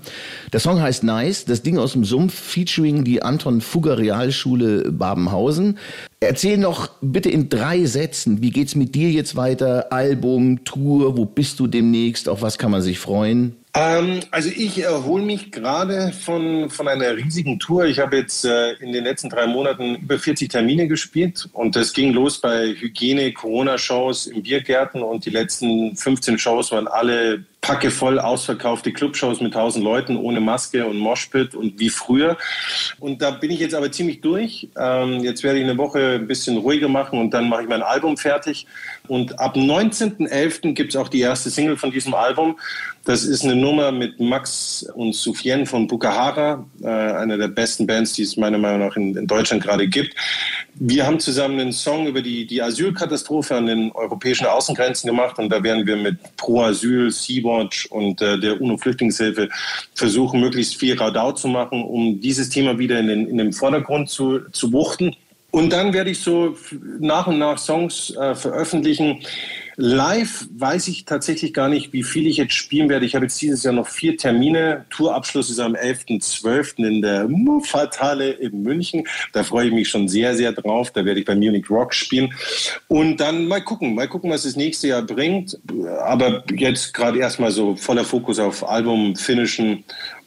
Der 0.52 0.60
Song 0.60 0.80
heißt 0.80 1.04
Nice, 1.04 1.44
das 1.44 1.62
Ding 1.62 1.78
aus 1.78 1.92
dem 1.92 2.04
Sumpf, 2.04 2.34
featuring 2.34 3.04
die 3.04 3.22
Anton 3.22 3.60
Fugger 3.60 3.98
Realschule 3.98 4.90
Babenhausen. 4.90 5.78
Erzähl 6.20 6.56
noch 6.56 6.88
bitte 7.02 7.28
in 7.28 7.48
drei 7.48 7.84
Sätzen, 7.84 8.40
wie 8.40 8.50
geht's 8.50 8.74
mit 8.74 8.94
dir 8.94 9.10
jetzt 9.10 9.36
weiter? 9.36 9.92
Album, 9.92 10.64
Tour, 10.64 11.18
wo 11.18 11.26
bist 11.26 11.60
du 11.60 11.66
demnächst? 11.66 12.28
Auf 12.28 12.40
was 12.40 12.56
kann 12.56 12.70
man 12.70 12.80
sich 12.80 12.98
freuen? 12.98 13.56
Ähm, 13.76 14.20
also 14.30 14.50
ich 14.54 14.80
erhole 14.80 15.24
mich 15.24 15.50
gerade 15.50 16.12
von, 16.12 16.70
von 16.70 16.86
einer 16.86 17.16
riesigen 17.16 17.58
Tour. 17.58 17.86
Ich 17.86 17.98
habe 17.98 18.16
jetzt 18.18 18.44
äh, 18.44 18.74
in 18.74 18.92
den 18.92 19.02
letzten 19.02 19.28
drei 19.28 19.48
Monaten 19.48 19.96
über 19.96 20.16
40 20.16 20.48
Termine 20.48 20.86
gespielt 20.86 21.48
und 21.52 21.74
das 21.74 21.92
ging 21.92 22.12
los 22.12 22.40
bei 22.40 22.68
Hygiene, 22.68 23.32
Corona-Shows 23.32 24.28
im 24.28 24.44
Biergärten 24.44 25.02
und 25.02 25.26
die 25.26 25.30
letzten 25.30 25.96
15 25.96 26.38
Shows 26.38 26.70
waren 26.70 26.86
alle 26.86 27.44
packevoll 27.64 28.20
ausverkaufte 28.20 28.92
Clubshows 28.92 29.40
mit 29.40 29.54
1000 29.56 29.82
Leuten 29.82 30.16
ohne 30.18 30.40
Maske 30.40 30.86
und 30.86 30.98
Moshpit 30.98 31.54
und 31.54 31.78
wie 31.80 31.88
früher. 31.88 32.36
Und 33.00 33.22
da 33.22 33.30
bin 33.30 33.50
ich 33.50 33.58
jetzt 33.58 33.74
aber 33.74 33.90
ziemlich 33.90 34.20
durch. 34.20 34.68
Ähm, 34.78 35.20
jetzt 35.24 35.42
werde 35.42 35.58
ich 35.58 35.64
eine 35.64 35.78
Woche 35.78 36.16
ein 36.16 36.26
bisschen 36.26 36.58
ruhiger 36.58 36.88
machen 36.88 37.18
und 37.18 37.32
dann 37.32 37.48
mache 37.48 37.62
ich 37.62 37.68
mein 37.68 37.82
Album 37.82 38.18
fertig. 38.18 38.66
Und 39.06 39.38
ab 39.38 39.54
19.11. 39.54 40.72
gibt 40.72 40.94
es 40.94 40.96
auch 40.96 41.08
die 41.08 41.20
erste 41.20 41.50
Single 41.50 41.76
von 41.76 41.90
diesem 41.90 42.14
Album. 42.14 42.58
Das 43.04 43.22
ist 43.24 43.44
eine 43.44 43.54
Nummer 43.54 43.92
mit 43.92 44.18
Max 44.18 44.86
und 44.94 45.14
Soufiane 45.14 45.66
von 45.66 45.86
Bukahara, 45.86 46.64
äh, 46.82 46.86
einer 46.88 47.36
der 47.36 47.48
besten 47.48 47.86
Bands, 47.86 48.14
die 48.14 48.22
es 48.22 48.38
meiner 48.38 48.56
Meinung 48.56 48.88
nach 48.88 48.96
in, 48.96 49.14
in 49.14 49.26
Deutschland 49.26 49.62
gerade 49.62 49.86
gibt. 49.86 50.14
Wir 50.76 51.06
haben 51.06 51.20
zusammen 51.20 51.60
einen 51.60 51.72
Song 51.72 52.06
über 52.06 52.22
die, 52.22 52.46
die 52.46 52.62
Asylkatastrophe 52.62 53.54
an 53.54 53.66
den 53.66 53.92
europäischen 53.92 54.46
Außengrenzen 54.46 55.06
gemacht 55.06 55.38
und 55.38 55.50
da 55.50 55.62
werden 55.62 55.86
wir 55.86 55.96
mit 55.96 56.16
Pro 56.38 56.62
Asyl, 56.62 57.10
Sea-Watch 57.10 57.86
und 57.86 58.22
äh, 58.22 58.40
der 58.40 58.58
UNO-Flüchtlingshilfe 58.58 59.50
versuchen, 59.94 60.40
möglichst 60.40 60.76
viel 60.76 60.96
Radau 60.96 61.32
zu 61.32 61.48
machen, 61.48 61.84
um 61.84 62.22
dieses 62.22 62.48
Thema 62.48 62.78
wieder 62.78 62.98
in 63.00 63.08
den, 63.08 63.28
in 63.28 63.36
den 63.36 63.52
Vordergrund 63.52 64.08
zu, 64.08 64.40
zu 64.50 64.72
wuchten. 64.72 65.14
Und 65.54 65.72
dann 65.72 65.92
werde 65.92 66.10
ich 66.10 66.18
so 66.18 66.56
nach 66.98 67.28
und 67.28 67.38
nach 67.38 67.58
Songs 67.58 68.10
äh, 68.16 68.34
veröffentlichen. 68.34 69.20
Live 69.76 70.48
weiß 70.50 70.88
ich 70.88 71.04
tatsächlich 71.04 71.54
gar 71.54 71.68
nicht, 71.68 71.92
wie 71.92 72.02
viel 72.02 72.26
ich 72.26 72.38
jetzt 72.38 72.54
spielen 72.54 72.88
werde. 72.88 73.06
Ich 73.06 73.14
habe 73.14 73.26
jetzt 73.26 73.40
dieses 73.40 73.62
Jahr 73.62 73.72
noch 73.72 73.86
vier 73.86 74.16
Termine. 74.16 74.84
Tourabschluss 74.90 75.50
ist 75.50 75.60
am 75.60 75.76
11.12. 75.76 76.84
in 76.84 77.02
der 77.02 77.28
Muffathalle 77.28 78.30
in 78.30 78.62
München. 78.62 79.06
Da 79.32 79.44
freue 79.44 79.68
ich 79.68 79.72
mich 79.72 79.88
schon 79.88 80.08
sehr, 80.08 80.34
sehr 80.34 80.50
drauf. 80.50 80.90
Da 80.90 81.04
werde 81.04 81.20
ich 81.20 81.26
bei 81.26 81.36
Munich 81.36 81.70
Rock 81.70 81.94
spielen. 81.94 82.34
Und 82.88 83.18
dann 83.18 83.46
mal 83.46 83.62
gucken, 83.62 83.94
mal 83.94 84.08
gucken, 84.08 84.30
was 84.30 84.42
das 84.42 84.56
nächste 84.56 84.88
Jahr 84.88 85.02
bringt. 85.02 85.56
Aber 86.00 86.42
jetzt 86.52 86.92
gerade 86.94 87.20
erstmal 87.20 87.52
so 87.52 87.76
voller 87.76 88.04
Fokus 88.04 88.40
auf 88.40 88.68
Album 88.68 89.14
finishen 89.14 89.84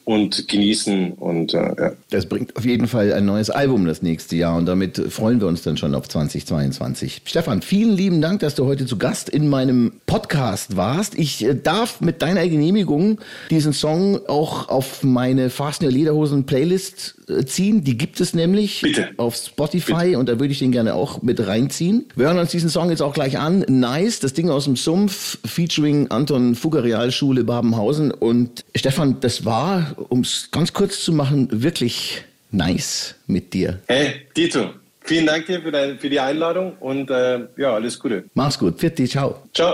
und 0.07 0.47
genießen. 0.47 1.11
Und 1.13 1.53
äh, 1.53 1.57
ja. 1.57 1.91
Das 2.11 2.27
bringt 2.27 2.55
auf 2.55 2.63
jeden 2.63 2.87
Fall 2.87 3.11
ein 3.11 3.25
neues 3.25 3.49
Album 3.49 3.85
das 3.85 4.01
nächste 4.01 4.37
Jahr 4.37 4.55
und 4.55 4.65
damit 4.65 4.97
freuen 5.09 5.41
wir 5.41 5.47
uns 5.47 5.63
dann 5.63 5.75
schon 5.75 5.93
auf 5.93 6.07
2022. 6.07 7.23
Stefan, 7.25 7.61
vielen 7.61 7.91
lieben 7.91 8.21
Dank, 8.21 8.39
dass 8.39 8.55
du 8.55 8.65
heute 8.65 8.85
zu 8.85 8.97
Gast 8.97 9.27
in 9.27 9.49
meinem 9.49 9.91
Podcast 10.05 10.77
warst. 10.77 11.15
Ich 11.15 11.43
äh, 11.43 11.55
darf 11.55 11.99
mit 11.99 12.21
deiner 12.21 12.47
Genehmigung 12.47 13.19
diesen 13.49 13.73
Song 13.73 14.21
auch 14.29 14.69
auf 14.69 15.03
meine 15.03 15.49
Fastener 15.49 15.91
Lederhosen 15.91 16.45
Playlist 16.45 17.15
äh, 17.27 17.43
ziehen. 17.43 17.83
Die 17.83 17.97
gibt 17.97 18.21
es 18.21 18.33
nämlich 18.33 18.81
Bitte. 18.83 19.09
auf 19.17 19.35
Spotify 19.35 20.05
Bitte. 20.05 20.19
und 20.19 20.29
da 20.29 20.39
würde 20.39 20.53
ich 20.53 20.59
den 20.59 20.71
gerne 20.71 20.95
auch 20.95 21.21
mit 21.21 21.45
reinziehen. 21.45 22.05
Wir 22.15 22.27
hören 22.27 22.39
uns 22.39 22.51
diesen 22.51 22.69
Song 22.69 22.89
jetzt 22.89 23.01
auch 23.01 23.13
gleich 23.13 23.37
an. 23.37 23.65
Nice, 23.67 24.21
das 24.21 24.31
Ding 24.31 24.49
aus 24.49 24.63
dem 24.63 24.77
Sumpf, 24.77 25.37
featuring 25.45 26.07
Anton 26.07 26.55
Fugger 26.55 26.85
Realschule 26.85 27.43
Babenhausen. 27.43 28.11
Und 28.11 28.63
Stefan, 28.73 29.17
das 29.19 29.43
war, 29.43 29.96
um 30.09 30.21
es 30.21 30.49
ganz 30.51 30.73
kurz 30.73 31.03
zu 31.03 31.11
machen, 31.11 31.47
wirklich 31.51 32.23
nice 32.51 33.15
mit 33.27 33.53
dir. 33.53 33.79
Hey, 33.87 34.27
Dito. 34.35 34.71
Vielen 35.01 35.25
Dank 35.25 35.45
dir 35.45 35.61
für, 35.61 35.71
dein, 35.71 35.97
für 35.97 36.09
die 36.09 36.19
Einladung 36.19 36.75
und 36.79 37.09
äh, 37.09 37.47
ja, 37.55 37.73
alles 37.73 37.97
Gute. 37.97 38.25
Mach's 38.33 38.59
gut. 38.59 38.77
Pfiat 38.77 38.97
ciao. 39.07 39.41
Ciao. 39.53 39.73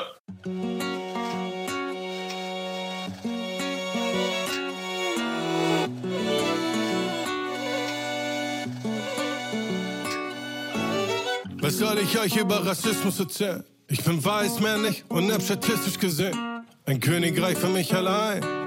Was 11.59 11.77
soll 11.77 11.97
ich 12.03 12.19
euch 12.19 12.35
über 12.37 12.63
Rassismus 12.63 13.19
erzählen? 13.19 13.63
Ich 13.87 14.03
bin 14.03 14.23
weiß, 14.23 14.59
männlich 14.59 15.03
und 15.09 15.31
hab 15.31 15.41
statistisch 15.41 15.97
gesehen 15.97 16.37
ein 16.85 16.99
Königreich 16.99 17.57
für 17.57 17.69
mich 17.69 17.93
allein. 17.93 18.62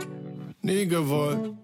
Nie 0.67 0.85
gewollt. 0.85 1.55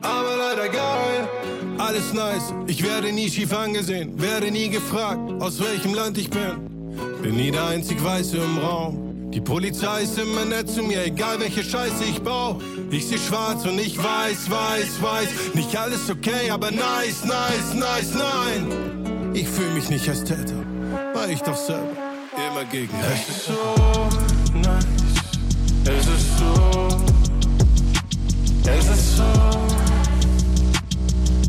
Aber 0.00 0.36
leider 0.38 0.70
geil. 0.70 1.28
Alles 1.76 2.14
nice. 2.14 2.54
Ich 2.66 2.82
werde 2.82 3.12
nie 3.12 3.28
schief 3.28 3.52
angesehen, 3.52 4.18
werde 4.18 4.50
nie 4.50 4.70
gefragt, 4.70 5.20
aus 5.38 5.60
welchem 5.60 5.92
Land 5.92 6.16
ich 6.16 6.30
bin. 6.30 6.96
Bin 7.20 7.36
nie 7.36 7.50
der 7.50 7.66
einzig 7.66 8.02
Weiße 8.02 8.38
im 8.38 8.56
Raum. 8.56 9.30
Die 9.32 9.42
Polizei 9.42 10.04
ist 10.04 10.18
immer 10.18 10.46
nett 10.46 10.70
zu 10.70 10.82
mir, 10.82 11.04
egal 11.04 11.40
welche 11.40 11.62
Scheiße 11.62 12.04
ich 12.04 12.22
baue. 12.22 12.56
Ich 12.90 13.06
seh 13.06 13.18
schwarz 13.18 13.66
und 13.66 13.78
ich 13.78 13.98
weiß, 13.98 14.50
weiß, 14.50 15.02
weiß. 15.02 15.28
Nicht 15.52 15.76
alles 15.76 16.08
okay, 16.08 16.48
aber 16.50 16.70
nice, 16.70 17.22
nice, 17.26 17.74
nice, 17.74 18.14
nein. 18.14 19.32
Ich 19.34 19.46
fühle 19.46 19.72
mich 19.72 19.90
nicht 19.90 20.08
als 20.08 20.24
Täter, 20.24 20.64
war 21.12 21.28
ich 21.28 21.42
doch 21.42 21.56
selber 21.56 21.92
immer 22.48 22.64
gegen 22.64 22.94
Recht. 22.94 23.28
Es 23.28 23.36
ist 23.36 23.46
so 23.46 24.08
nice, 24.54 24.86
es 25.84 26.06
ist 26.06 26.38
so, 26.38 26.95
es 28.68 28.88
ist 28.88 29.16
so, 29.16 29.22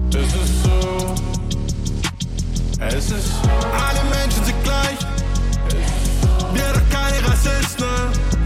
es 0.10 0.34
ist 0.34 0.64
so, 0.64 1.16
es 2.80 3.12
ist 3.12 3.28
so. 3.42 3.50
Alle 3.50 4.04
Menschen 4.10 4.46
sind 4.46 4.64
gleich, 4.64 5.00
wir 6.54 6.74
doch 6.74 6.90
keine 6.90 7.28
Rassisten. 7.28 8.37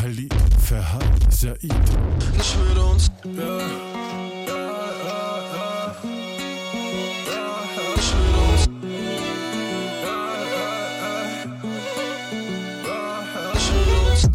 Michel, 0.00 0.02
Halid, 0.02 0.34
Ferhat, 0.58 1.32
Said. 1.32 1.62
Nicht 1.62 2.56
mit 2.68 2.78
uns. 2.78 3.10
Ja, 3.36 3.89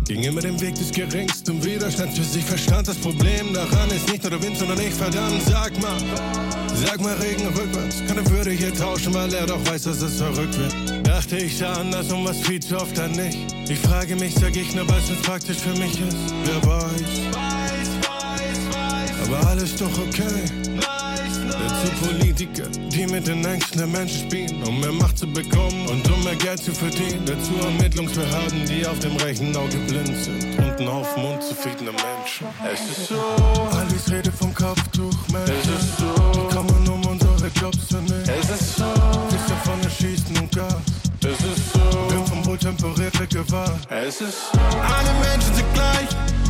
Ging 0.07 0.21
immer 0.21 0.41
den 0.41 0.61
Weg 0.61 0.75
des 0.75 0.91
geringsten 0.91 1.63
Widerstands, 1.65 2.15
bis 2.15 2.35
ich 2.35 2.45
verstand, 2.45 2.87
das 2.87 2.97
Problem 2.97 3.51
daran 3.53 3.89
ist 3.89 4.07
nicht 4.07 4.21
nur 4.21 4.29
der 4.29 4.43
Wind, 4.43 4.55
sondern 4.55 4.79
ich, 4.79 4.93
verdammt, 4.93 5.41
sag 5.49 5.81
mal. 5.81 5.97
Sag 6.75 7.01
mal 7.01 7.15
Regen 7.15 7.47
rückwärts, 7.47 8.03
keine 8.07 8.29
Würde 8.29 8.51
hier 8.51 8.71
tauschen, 8.71 9.15
weil 9.15 9.33
er 9.33 9.47
doch 9.47 9.65
weiß, 9.65 9.83
dass 9.83 10.01
es 10.01 10.17
verrückt 10.17 10.59
wird. 10.59 11.07
Dachte 11.07 11.37
ich 11.37 11.57
sah 11.57 11.73
anders 11.73 12.11
und 12.11 12.23
was 12.23 12.37
viel 12.41 12.59
zu 12.59 12.77
oft 12.77 12.95
dann 12.95 13.13
nicht. 13.13 13.37
Ich 13.67 13.79
frage 13.79 14.15
mich, 14.15 14.35
sag 14.35 14.55
ich 14.55 14.75
nur, 14.75 14.87
was 14.87 15.09
es 15.09 15.19
praktisch 15.23 15.57
für 15.57 15.73
mich 15.79 15.99
ist. 15.99 16.17
Wer 16.43 16.69
weiß, 16.69 17.01
aber 19.25 19.47
alles 19.47 19.75
doch 19.75 19.97
okay. 20.07 20.74
Dazu 21.85 22.07
Politiker, 22.07 22.67
die 22.89 23.05
mit 23.05 23.27
den 23.27 23.45
Ängsten 23.45 23.77
der 23.77 23.87
Menschen 23.87 24.21
spielen, 24.21 24.63
um 24.63 24.79
mehr 24.79 24.91
Macht 24.91 25.19
zu 25.19 25.27
bekommen 25.27 25.85
und 25.87 26.11
um 26.11 26.23
mehr 26.23 26.35
Geld 26.35 26.63
zu 26.63 26.73
verdienen. 26.73 27.23
Dazu 27.25 27.53
Ermittlungsbehörden, 27.63 28.65
die 28.65 28.85
auf 28.87 28.97
dem 28.99 29.15
rechten 29.17 29.55
Auge 29.55 29.77
blind 29.87 30.15
sind 30.23 30.57
und 30.57 30.79
einen 30.79 30.91
Haufen 30.91 31.23
unzufriedener 31.23 31.91
Menschen. 31.91 32.47
Es 32.73 32.97
ist 32.97 33.09
so, 33.09 33.21
Alice 33.77 34.11
redet 34.11 34.33
vom 34.33 34.53
Kopftuch, 34.53 35.15
Mensch. 35.31 35.51
Es 35.51 35.83
ist 35.83 35.97
so, 35.99 36.05
wir 36.05 36.49
kommen 36.55 36.87
um 36.87 37.05
unsere 37.05 37.51
Jobs 37.61 37.87
zu 37.87 37.97
nehmen. 37.97 38.23
Es 38.23 38.49
ist 38.49 38.77
so, 38.77 38.85
Fischer 39.29 39.57
von 39.63 39.79
der 39.83 39.89
Schießen 39.89 40.37
und 40.37 40.51
Gas. 40.55 40.75
Es 41.21 41.39
ist 41.39 41.73
so, 41.73 42.15
wird 42.15 42.29
vom 42.29 42.45
wohl 42.45 42.57
temperierte 42.57 43.27
Gewalt. 43.27 43.87
Es 43.89 44.21
ist 44.21 44.51
so, 44.51 44.59
alle 44.59 45.13
Menschen 45.21 45.53
sind 45.53 45.73
gleich. 45.73 46.44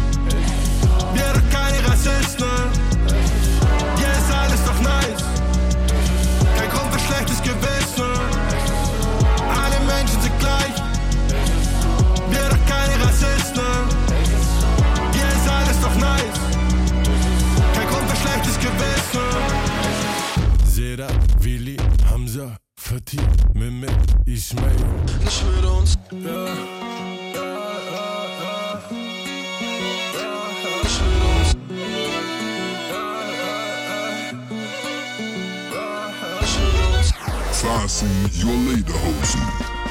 Fasten 37.95 38.29
your 38.43 38.51
lederhosen. 38.75 39.39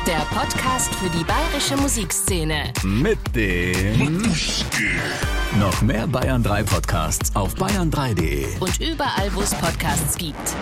Der 0.07 0.27
Podcast 0.37 0.95
für 0.97 1.09
die 1.09 1.25
bayerische 1.25 1.75
Musikszene. 1.79 2.71
Mit 2.83 3.19
dem 3.35 4.21
noch 5.59 5.81
mehr 5.81 6.07
Bayern 6.07 6.43
3 6.43 6.65
Podcasts 6.65 7.35
auf 7.35 7.55
bayern3.de. 7.55 8.59
Und 8.61 8.79
überall, 8.79 9.35
wo 9.35 9.41
es 9.41 9.55
Podcasts 9.55 10.19
gibt. 10.19 10.55